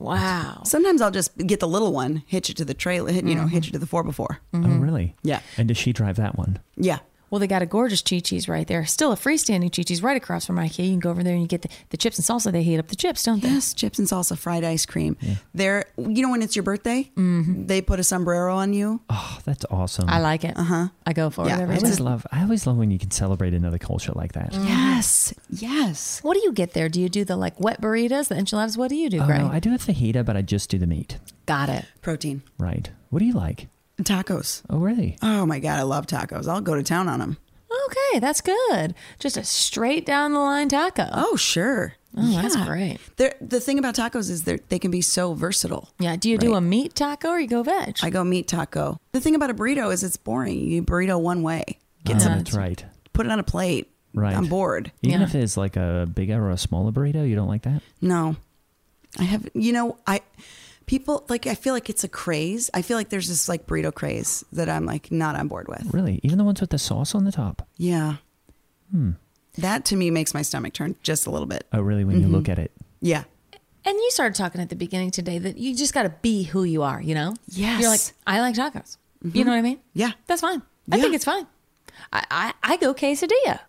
[0.00, 0.62] Wow.
[0.64, 3.42] Sometimes I'll just get the little one, hitch it to the trailer, hit, you know,
[3.42, 3.50] mm-hmm.
[3.50, 4.40] hitch it to the four before.
[4.54, 5.14] oh, really?
[5.22, 5.40] Yeah.
[5.58, 6.58] And does she drive that one?
[6.76, 7.00] Yeah.
[7.30, 8.84] Well, they got a gorgeous Chi-Chi's right there.
[8.86, 10.84] Still a freestanding Chi-Chi's right across from IKEA.
[10.86, 12.50] You can go over there and you get the, the chips and salsa.
[12.50, 13.48] They heat up the chips, don't they?
[13.48, 15.16] Yes, chips and salsa, fried ice cream.
[15.54, 19.00] There, you know, when it's your birthday, they put a sombrero on you.
[19.08, 20.08] Oh, that's awesome.
[20.08, 20.56] I like it.
[20.56, 20.88] Uh-huh.
[21.06, 21.84] I go for Yeah, it every I time.
[21.86, 22.26] always love.
[22.32, 24.52] I always love when you can celebrate another culture like that.
[24.52, 26.18] Yes, yes.
[26.24, 26.88] What do you get there?
[26.88, 28.76] Do you do the like wet burritos, the enchiladas?
[28.76, 29.40] What do you do, Oh, Greg?
[29.40, 31.18] no, I do a fajita, but I just do the meat.
[31.46, 31.84] got it.
[32.02, 32.42] Protein.
[32.58, 32.90] Right.
[33.10, 33.68] What do you like?
[34.04, 34.62] Tacos.
[34.70, 35.16] Oh, really?
[35.22, 36.48] Oh my God, I love tacos.
[36.48, 37.36] I'll go to town on them.
[37.86, 38.94] Okay, that's good.
[39.18, 41.08] Just a straight down the line taco.
[41.12, 41.94] Oh, sure.
[42.16, 42.98] Oh, that's great.
[43.16, 45.88] They're, the thing about tacos is they they can be so versatile.
[46.00, 46.16] Yeah.
[46.16, 47.98] Do you do a meat taco or you go veg?
[48.02, 48.98] I go meat taco.
[49.12, 50.58] The thing about a burrito is it's boring.
[50.58, 51.78] You burrito one way.
[52.04, 52.84] Get Oh, some, that's right.
[53.12, 53.88] put it on a plate.
[54.12, 54.34] Right.
[54.36, 54.90] I'm bored.
[55.02, 55.26] Even Yeah.
[55.28, 57.80] if it's like a bigger or a smaller burrito, you don't like that?
[58.00, 58.34] No,
[59.16, 59.48] I have.
[59.54, 60.20] You know, I
[60.90, 61.46] people like.
[61.46, 62.68] I feel like it's a craze.
[62.74, 65.86] I feel like there's this like burrito craze that I'm like not on board with.
[65.94, 66.18] Really?
[66.24, 67.66] Even the ones with the sauce on the top?
[67.76, 68.16] Yeah.
[68.90, 69.12] Hmm.
[69.58, 71.64] That to me makes my stomach turn just a little bit.
[71.72, 72.04] Oh, really?
[72.04, 72.52] When you look Mm-hmm.
[72.52, 72.72] at it?
[73.00, 73.24] Yeah.
[73.84, 76.64] and you started talking at the beginning today that you just got to be who
[76.64, 77.34] you are, you know?
[77.48, 77.80] Yes.
[77.80, 78.96] You're like, I like tacos.
[79.22, 79.78] You know what I mean?
[79.94, 80.12] Yeah.
[80.26, 80.60] That's fine.
[80.90, 81.02] I Yeah.
[81.02, 81.46] think it's fine.
[82.12, 83.60] I, I, I go quesadilla.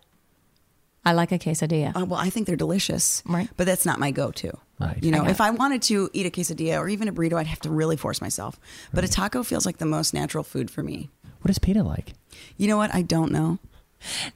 [1.04, 1.96] I like a quesadilla.
[1.96, 3.22] Uh, well, I think they're delicious.
[3.26, 3.48] Right.
[3.56, 4.52] But that's not my go-to.
[4.86, 5.02] Right.
[5.02, 7.34] You know, I got if I wanted to eat a quesadilla or even a burrito,
[7.34, 8.58] I'd have to really force myself.
[8.92, 11.10] But a taco feels like the most natural food for me.
[11.40, 12.14] What is pita like?
[12.56, 12.94] You know what?
[12.94, 13.58] I don't know.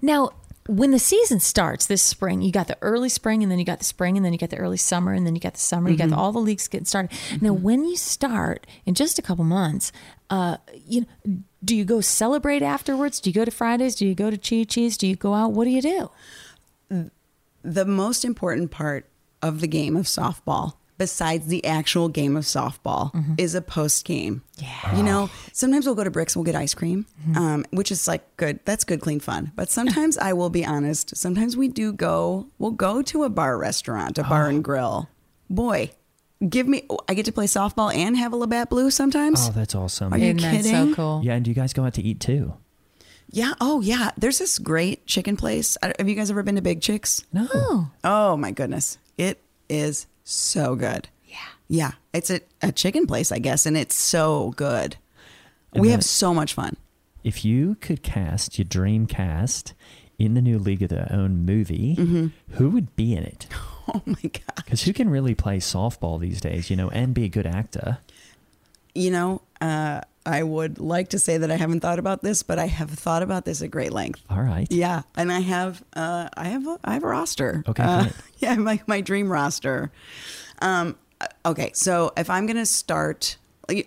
[0.03, 0.31] Now,
[0.69, 3.79] when the season starts this spring, you got the early spring, and then you got
[3.79, 5.89] the spring, and then you got the early summer, and then you got the summer.
[5.89, 7.13] You got the, all the leagues getting started.
[7.41, 9.93] Now, when you start in just a couple months,
[10.29, 10.57] uh,
[10.87, 13.21] you know, do you go celebrate afterwards?
[13.21, 13.95] Do you go to Fridays?
[13.95, 14.97] Do you go to Chi Chi's?
[14.97, 15.53] Do you go out?
[15.53, 16.11] What do you do?
[17.63, 19.07] The most important part
[19.47, 24.43] of the game of softball, besides the actual game of softball, is a post game.
[24.59, 24.97] Yeah.
[24.97, 27.07] You know, sometimes we'll go to Bricks, and we'll get ice cream,
[27.37, 28.61] um, which is like good.
[28.65, 29.53] That's good, clean fun.
[29.57, 33.57] But sometimes I will be honest, sometimes we do go, we'll go to a bar
[33.59, 35.09] restaurant, a bar and grill.
[35.49, 35.91] Boy,
[36.49, 39.49] give me, I get to play softball and have a Labatt Blue sometimes.
[39.49, 40.13] Oh, that's awesome.
[40.13, 41.21] Are you Isn't that so cool?
[41.23, 42.55] Yeah, and do you guys go out to eat too?
[43.31, 43.55] Yeah.
[43.61, 44.13] Oh, yeah.
[44.17, 45.77] There's this great chicken place.
[45.83, 47.25] Have you guys ever been to Big Chicks?
[47.33, 47.49] No.
[47.53, 48.99] Oh, Oh my goodness.
[49.19, 51.09] It is so good.
[51.27, 51.37] Yeah.
[51.69, 51.93] Yeah.
[52.13, 54.97] It's a, a chicken place, I guess, and it's so good.
[55.75, 56.77] we have so much fun.
[57.25, 59.75] If you could cast your dream cast
[60.19, 62.27] in the new League of Their Own movie, Mm-hmm.
[62.57, 63.47] who would be in it?
[63.89, 64.57] Oh my God.
[64.57, 67.99] Because who can really play softball these days, you know, and be a good actor?
[68.97, 72.59] You know, uh, I would like to say that I haven't thought about this, but
[72.59, 74.23] I have thought about this at great length.
[74.29, 74.67] All right.
[74.71, 77.63] Yeah, and I have uh, I have a, I have a roster.
[77.67, 78.09] Okay, Uh,
[78.39, 79.91] yeah, my my dream roster.
[80.61, 83.37] Um, uh, okay, so if I'm gonna start,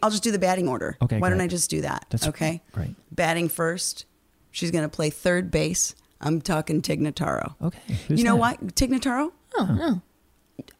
[0.01, 0.97] I'll just do the batting order.
[1.01, 1.41] Okay, why don't.
[1.41, 2.05] I just do that?
[2.09, 2.61] That's okay.
[2.71, 2.95] great.
[3.11, 4.05] Batting first,
[4.51, 5.93] she's gonna play third base.
[6.21, 7.55] I'm talking Tig Notaro.
[7.61, 7.93] Okay.
[8.07, 8.61] Who's you know that?
[8.61, 8.75] what?
[8.75, 9.31] Tig Notaro.
[9.57, 10.01] oh no.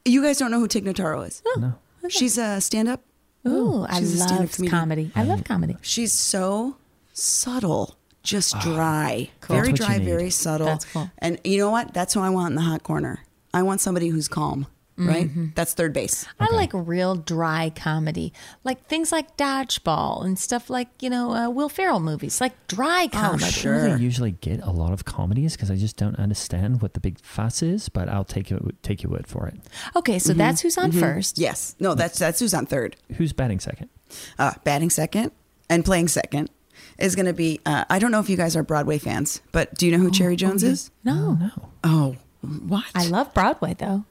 [0.06, 1.42] You guys don't know who Tig Notaro is?
[1.58, 1.76] No.
[2.10, 3.02] She's a stand-up.
[3.48, 5.12] Ooh, I she's a love comedy.
[5.16, 5.78] I love comedy.
[5.82, 6.76] She's so
[7.14, 10.06] subtle, just ah, dry, That's very what you dry, need.
[10.06, 10.68] very subtle.
[10.68, 11.10] That's cool.
[11.20, 11.94] And you know what?
[11.94, 13.24] That's who I want in the hot corner.
[13.54, 14.68] I want somebody who's calm,
[15.00, 15.28] right?
[15.28, 15.46] Mm-hmm.
[15.56, 16.26] That's third base.
[16.40, 18.34] I like real dry comedy,
[18.64, 23.08] like things like Dodgeball and stuff like you know uh, Will Ferrell movies, like dry
[23.12, 23.46] comedy.
[23.46, 26.94] I don't really usually get a lot of comedies because I just don't understand what
[26.94, 29.56] the big fuss is, but I'll take your, take your word for it.
[29.96, 31.38] Okay, so that's who's on first.
[31.38, 31.76] Yes.
[31.80, 32.96] No, that's that's who's on third.
[33.18, 33.90] Who's batting second?
[34.38, 35.32] Uh, batting second
[35.70, 36.50] and playing second
[36.98, 37.60] is going to be.
[37.66, 40.12] Uh, I don't know if you guys are Broadway fans, but do you know who
[40.12, 40.92] Cherry Jones is?
[41.04, 41.70] No, No.
[41.84, 42.86] Oh, what?
[42.96, 44.06] I love Broadway though.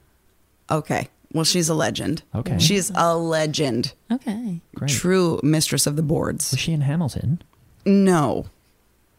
[0.71, 1.09] Okay.
[1.31, 2.23] Well, she's a legend.
[2.33, 2.57] Okay.
[2.57, 3.93] She's a legend.
[4.11, 4.89] Okay, Great.
[4.89, 6.49] True mistress of the boards.
[6.51, 7.41] Was she in Hamilton?
[7.85, 8.47] No.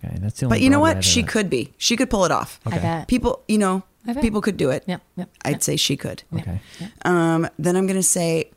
[0.04, 0.56] Okay, that's the only.
[0.58, 0.96] But you know Broadway what?
[0.98, 1.72] I've She ever- could be.
[1.78, 2.58] She could pull it off.
[2.66, 3.06] I bet.
[3.08, 4.22] People, you know, I bet.
[4.22, 4.82] people could do it.
[4.86, 5.62] Yep, yep, I'd yep.
[5.62, 6.22] say she could.
[6.34, 6.60] Okay.
[7.04, 8.50] Um, then I'm going to say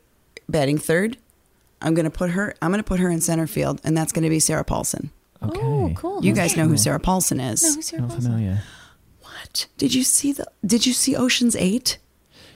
[0.48, 1.16] batting third.
[1.80, 2.54] I'm going to put her.
[2.60, 5.10] I'm going to put her in center field, and that's going to be Sarah Paulson.
[5.42, 5.60] Okay.
[5.62, 6.24] Oh, cool.
[6.24, 6.40] You Okay.
[6.42, 7.62] guys know who Sarah Paulson is.
[7.62, 8.32] No, who's Sarah Not Paulson?
[8.32, 8.62] familiar.
[9.20, 9.66] What?
[9.78, 10.46] Did you see the?
[10.66, 11.98] Did you see Ocean's Eight?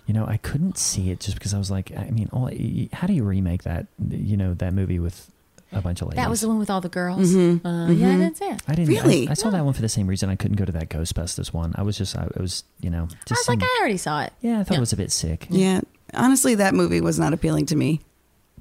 [0.08, 2.50] You know, I couldn't see it just because I was like, I mean, all,
[2.94, 3.86] how do you remake that?
[4.08, 5.30] You know, that movie with
[5.70, 6.16] a bunch of ladies.
[6.16, 7.34] That was the one with all the girls.
[7.36, 7.58] Uh,
[7.90, 8.62] Yeah, I didn't see it.
[8.66, 9.28] I didn't Really?
[9.28, 11.52] I, I saw that one for the same reason I couldn't go to that Ghostbusters
[11.52, 11.74] one.
[11.76, 13.40] I was just, I it was, you know, I just.
[13.40, 14.32] was like, I already saw it.
[14.40, 15.46] yeah, I thought it was a bit sick.
[15.50, 15.82] Yeah.
[16.14, 18.00] Honestly, that movie was not appealing to me.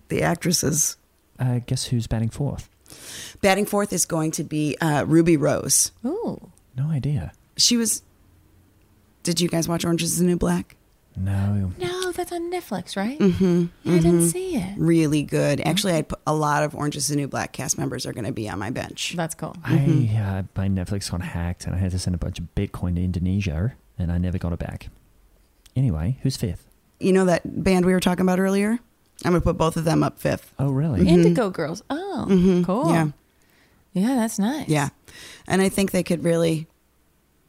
[0.10, 0.98] The actresses.
[1.40, 2.68] Uh, guess who's batting fourth?
[3.42, 5.92] Batting fourth is going to be uh, Ruby Rose.
[6.06, 7.32] Ooh, No idea.
[7.56, 8.02] She was.
[9.24, 10.77] Did you guys watch Orange Is the New Black?
[11.20, 11.72] No.
[11.80, 13.18] no, that's on Netflix, right?
[13.18, 13.66] Mm-hmm.
[13.84, 14.76] Yeah, I didn't see it.
[14.78, 15.62] Really good.
[15.62, 18.26] Actually, I'd put a lot of Orange Is the New Black cast members are going
[18.26, 19.14] to be on my bench.
[19.18, 19.56] That's cool.
[19.64, 22.96] I uh, my Netflix got hacked and I had to send a bunch of Bitcoin
[22.96, 24.90] to Indonesia and I never got it back.
[25.76, 26.70] Anyway, who's fifth?
[27.00, 28.80] You know that band we were talking about earlier?
[29.26, 30.54] I'm going to put both of them up fifth.
[30.60, 31.08] Oh, really?
[31.08, 31.82] Indigo Girls.
[31.90, 32.38] Oh, cool.
[32.38, 32.90] Mm-hmm.
[32.90, 33.08] Yeah.
[33.94, 34.68] Yeah, that's nice.
[34.68, 34.90] Yeah.
[35.48, 36.68] And I think they could really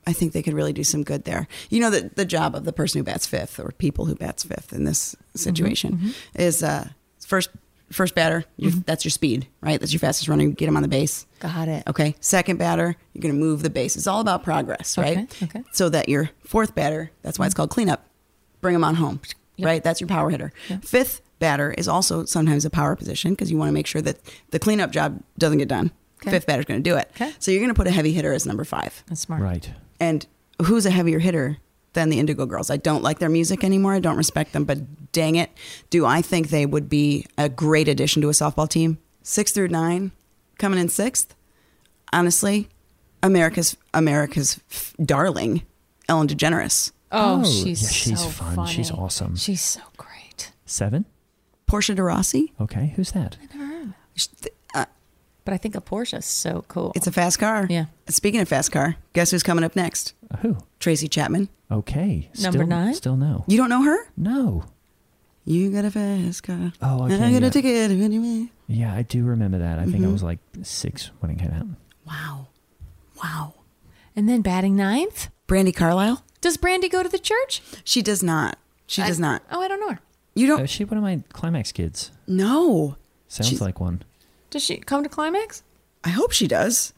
[0.09, 1.47] I think they could really do some good there.
[1.71, 4.42] You know that the job of the person who bats fifth or people who bats
[4.44, 6.89] fifth in this situation is uh
[7.26, 7.51] first
[7.91, 8.80] first batter, you Mm-hmm.
[8.87, 9.80] that's your speed, right?
[9.80, 10.43] That's your fastest runner.
[10.45, 11.26] You get him on the base.
[11.41, 11.82] Got it.
[11.87, 12.14] Okay.
[12.20, 13.97] Second batter, you're going to move the base.
[13.97, 15.18] It's all about progress, right?
[15.18, 15.59] Okay, okay.
[15.61, 15.68] Mm-hmm.
[15.72, 18.05] So that your fourth batter, that's why it's called cleanup.
[18.61, 19.20] Bring them on home,
[19.59, 19.82] right?
[19.82, 20.53] That's your power hitter.
[20.82, 24.18] Fifth batter is also sometimes a power position because you want to make sure that
[24.51, 25.91] the cleanup job doesn't get done.
[26.20, 26.32] Okay.
[26.32, 27.09] Fifth batter's going to do it.
[27.14, 27.32] Okay.
[27.39, 29.03] So you're going to put a heavy hitter as number five.
[29.07, 29.41] That's smart.
[29.41, 29.70] Right.
[30.01, 30.26] And
[30.62, 31.59] who's a heavier hitter
[31.94, 32.70] than the Indigo Girls?
[32.70, 33.94] I don't like their music anymore.
[33.94, 35.51] I don't respect them, but dang it,
[35.90, 38.99] do I think they would be a great addition to a softball team?
[39.22, 40.12] Six through nine,
[40.59, 41.34] coming in sixth.
[42.12, 42.68] Honestly,
[43.22, 45.62] America's America's f- darling,
[46.09, 48.55] Ellen DeGeneres, Oh, Oh, she's yeah, she's so fun.
[48.57, 48.72] funny.
[48.72, 49.36] She's awesome.
[49.36, 50.53] She's so great.
[50.66, 51.05] Seven.
[51.66, 52.53] Portia de Rossi.
[52.61, 52.92] Okay.
[52.96, 53.36] Who's that?
[55.49, 56.92] But I think a Porsche is so cool.
[56.94, 57.66] It's a fast car.
[57.70, 57.86] Yeah.
[58.11, 60.12] Speaking of fast car, guess who's coming up next?
[60.30, 60.59] Uh, Who?
[60.78, 61.49] Tracy Chapman.
[61.70, 62.28] Okay.
[62.42, 62.94] Number still, nine?
[62.94, 63.44] Still no.
[63.49, 63.96] You don't know her?
[64.14, 64.64] No.
[65.46, 66.74] You got a fast car.
[66.82, 67.49] Oh, And I okay, got yeah.
[67.49, 68.51] a ticket anyway.
[68.66, 69.78] Yeah, I do remember that.
[69.78, 70.09] I think Mm-hmm.
[70.11, 71.66] I was like six when it came out.
[72.07, 72.49] Wow.
[73.22, 73.55] Wow.
[74.14, 75.28] and then batting ninth.
[75.46, 76.22] Brandi Carlile?
[76.42, 77.62] Does Brandi go to the church?
[77.84, 78.59] She does not.
[78.86, 79.42] She does not.
[79.51, 80.01] Oh, I don't know her.
[80.34, 82.11] You Uh, don't is she one of my Climax kids?
[82.26, 82.96] No.
[83.28, 84.03] Sounds She's- like one.
[84.51, 85.62] Does she come to Climax?
[86.05, 86.92] I hope she does.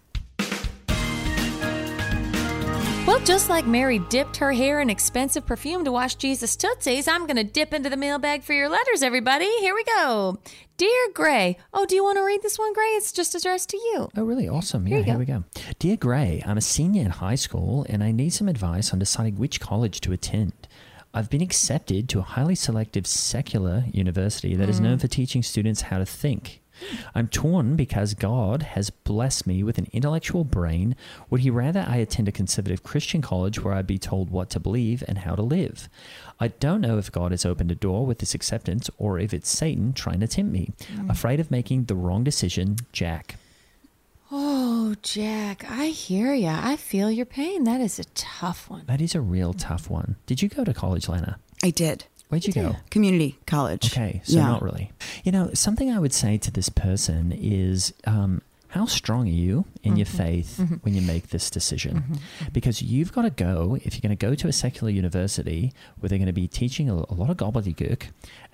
[3.07, 7.27] Well, just like Mary dipped her hair in expensive perfume to wash Jesus' Tootsies, I'm
[7.27, 9.47] going to dip into the mailbag for your letters, everybody.
[9.59, 10.39] Here we go.
[10.77, 11.57] Dear Gray.
[11.75, 12.85] Oh, do you want to read this one, Gray?
[12.91, 14.11] It's just addressed to you.
[14.17, 14.49] Oh, really?
[14.49, 14.87] Awesome.
[14.87, 15.19] Here Yeah, here go.
[15.19, 15.45] we go.
[15.81, 19.37] Dear Gray, I'm a senior in high school and I need some advice on deciding
[19.39, 20.53] which college to attend.
[21.13, 25.01] I've been accepted to a highly selective secular university that is known Mm.
[25.01, 26.61] for teaching students how to think.
[27.15, 30.97] I'm torn because God has blessed me with an intellectual brain.
[31.29, 34.61] Would He rather I attend a conservative Christian college where I'd be told what to
[34.61, 35.89] believe and how to live?
[36.39, 39.51] I don't know if God has opened a door with this acceptance or if it's
[39.51, 40.73] Satan trying to tempt me.
[40.95, 41.11] Mm.
[41.11, 43.37] Afraid of making the wrong decision, Jack.
[44.33, 46.61] Oh, Jack, I hear ya.
[46.63, 47.65] I feel your pain.
[47.65, 48.85] That is a tough one.
[48.87, 50.17] That is a real tough one.
[50.27, 51.39] Did you go to college, Lana?
[51.65, 52.05] I did.
[52.31, 52.77] Where'd you go?
[52.91, 53.93] Community college.
[53.93, 54.47] Okay, so yeah.
[54.47, 54.93] not really.
[55.25, 58.41] You know, something I would say to this person is um,
[58.71, 60.17] how strong are you in your mm-hmm.
[60.17, 60.75] faith mm-hmm.
[60.77, 61.97] when you make this decision?
[61.97, 62.49] Mm-hmm.
[62.53, 66.09] Because you've got to go, if you're going to go to a secular university where
[66.09, 68.05] they're going to be teaching a, a lot of gobbledygook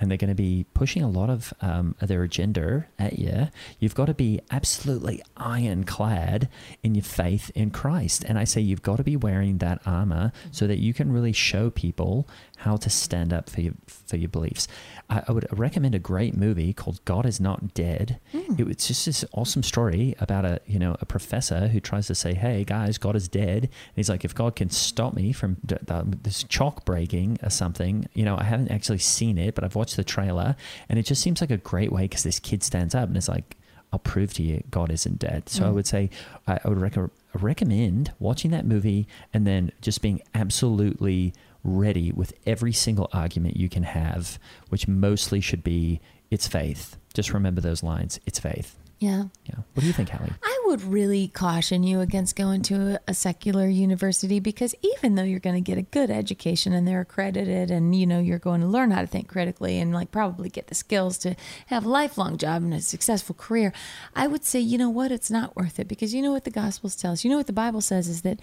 [0.01, 3.49] and they're going to be pushing a lot of um, their agenda at you,
[3.79, 6.49] you've got to be absolutely ironclad
[6.83, 8.25] in your faith in Christ.
[8.25, 11.33] And I say you've got to be wearing that armor so that you can really
[11.33, 12.27] show people
[12.59, 14.67] how to stand up for your for your beliefs.
[15.11, 18.19] I, I would recommend a great movie called God Is Not Dead.
[18.33, 18.59] Mm.
[18.59, 22.15] It was just this awesome story about a you know a professor who tries to
[22.15, 25.57] say, "Hey guys, God is dead." And he's like, "If God can stop me from
[25.65, 29.65] d- d- this chalk breaking or something, you know, I haven't actually seen it, but
[29.65, 30.57] I've watched the trailer,
[30.89, 33.29] and it just seems like a great way because this kid stands up and is
[33.29, 33.57] like."
[33.93, 35.49] I'll prove to you God isn't dead.
[35.49, 35.75] So I mm.
[35.75, 36.11] would say
[36.47, 41.33] I, I would rec- recommend watching that movie and then just being absolutely
[41.63, 44.39] ready with every single argument you can have,
[44.69, 46.01] which mostly should be
[46.31, 46.97] it's faith.
[47.15, 48.21] Just remember those lines.
[48.27, 48.77] It's faith.
[48.99, 49.25] Yeah.
[49.45, 49.57] Yeah.
[49.75, 50.33] What do you think, Hallie?
[50.43, 55.39] I would really caution you against going to a, secular university because even though you're
[55.39, 58.67] going to get a good education and they're accredited and you know you're going to
[58.67, 61.35] learn how to think critically and like probably get the skills to
[61.67, 63.73] have a lifelong job and a successful career,
[64.15, 66.51] I would say, you know what, it's not worth it because you know what the
[66.51, 67.23] gospels tell us.
[67.23, 68.41] You know what the Bible says is that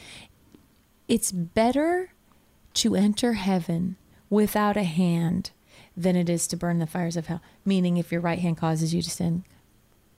[1.07, 2.13] it's better
[2.75, 3.95] to enter heaven
[4.29, 5.51] without a hand
[5.97, 7.41] than it is to burn the fires of hell.
[7.65, 9.43] Meaning if your right hand causes you to sin,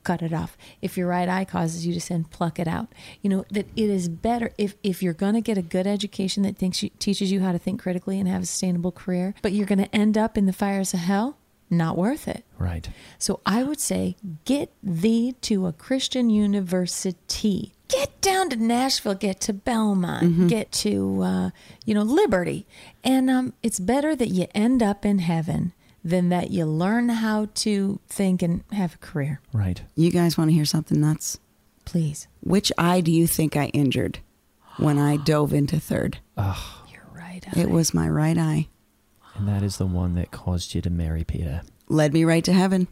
[0.05, 0.57] cut it off.
[0.81, 2.87] If your right eye causes you to sin, pluck it out.
[3.21, 6.43] You know that it is better if if you're going to get a good education
[6.43, 9.51] that thinks you, teaches you how to think critically and have a sustainable career, but
[9.51, 11.37] you're going to end up in the fires of hell,
[11.69, 12.45] not worth it.
[12.57, 12.87] Right.
[13.17, 17.73] So I would say get thee to a Christian university.
[17.87, 21.49] Get down to Nashville, get to Belmont, get to uh,
[21.85, 22.65] you know Liberty,
[23.03, 25.73] and um, it's better that you end up in heaven
[26.05, 29.41] than that you learn how to think and have a career.
[29.51, 29.81] Right.
[29.95, 31.39] You guys want to hear something nuts?
[31.83, 34.19] Please, Which eye do you think I injured
[34.77, 36.19] when I dove into third?
[36.37, 37.43] you're right.
[37.57, 38.67] It was my right eye.
[39.35, 41.61] And that is the one that caused you to marry Peter.
[41.89, 42.87] Led me right to heaven.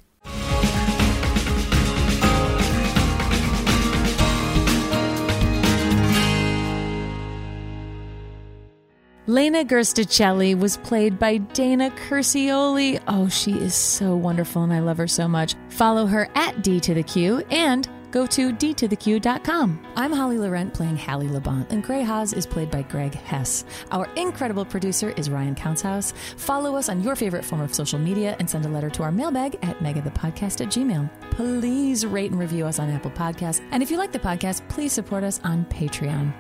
[9.25, 13.01] Lana Guerstacelli was played by Dana Quercioli.
[13.07, 15.55] Oh, she is so wonderful and I love her so much.
[15.69, 19.87] Follow her at D to the Q and go to dtotheq.com.
[19.95, 23.65] I'm Holly Laurent playing Hallie Labont, and Gray Haas is played by Greg Hess.
[23.91, 26.13] Our incredible producer is Ryan Countshouse.
[26.35, 29.11] Follow us on your favorite form of social media and send a letter to our
[29.11, 31.09] mailbag at megathepodcast at gmail.
[31.31, 33.65] Please rate and review us on Apple Podcasts.
[33.71, 36.33] And if you like the podcast, please support us on Patreon.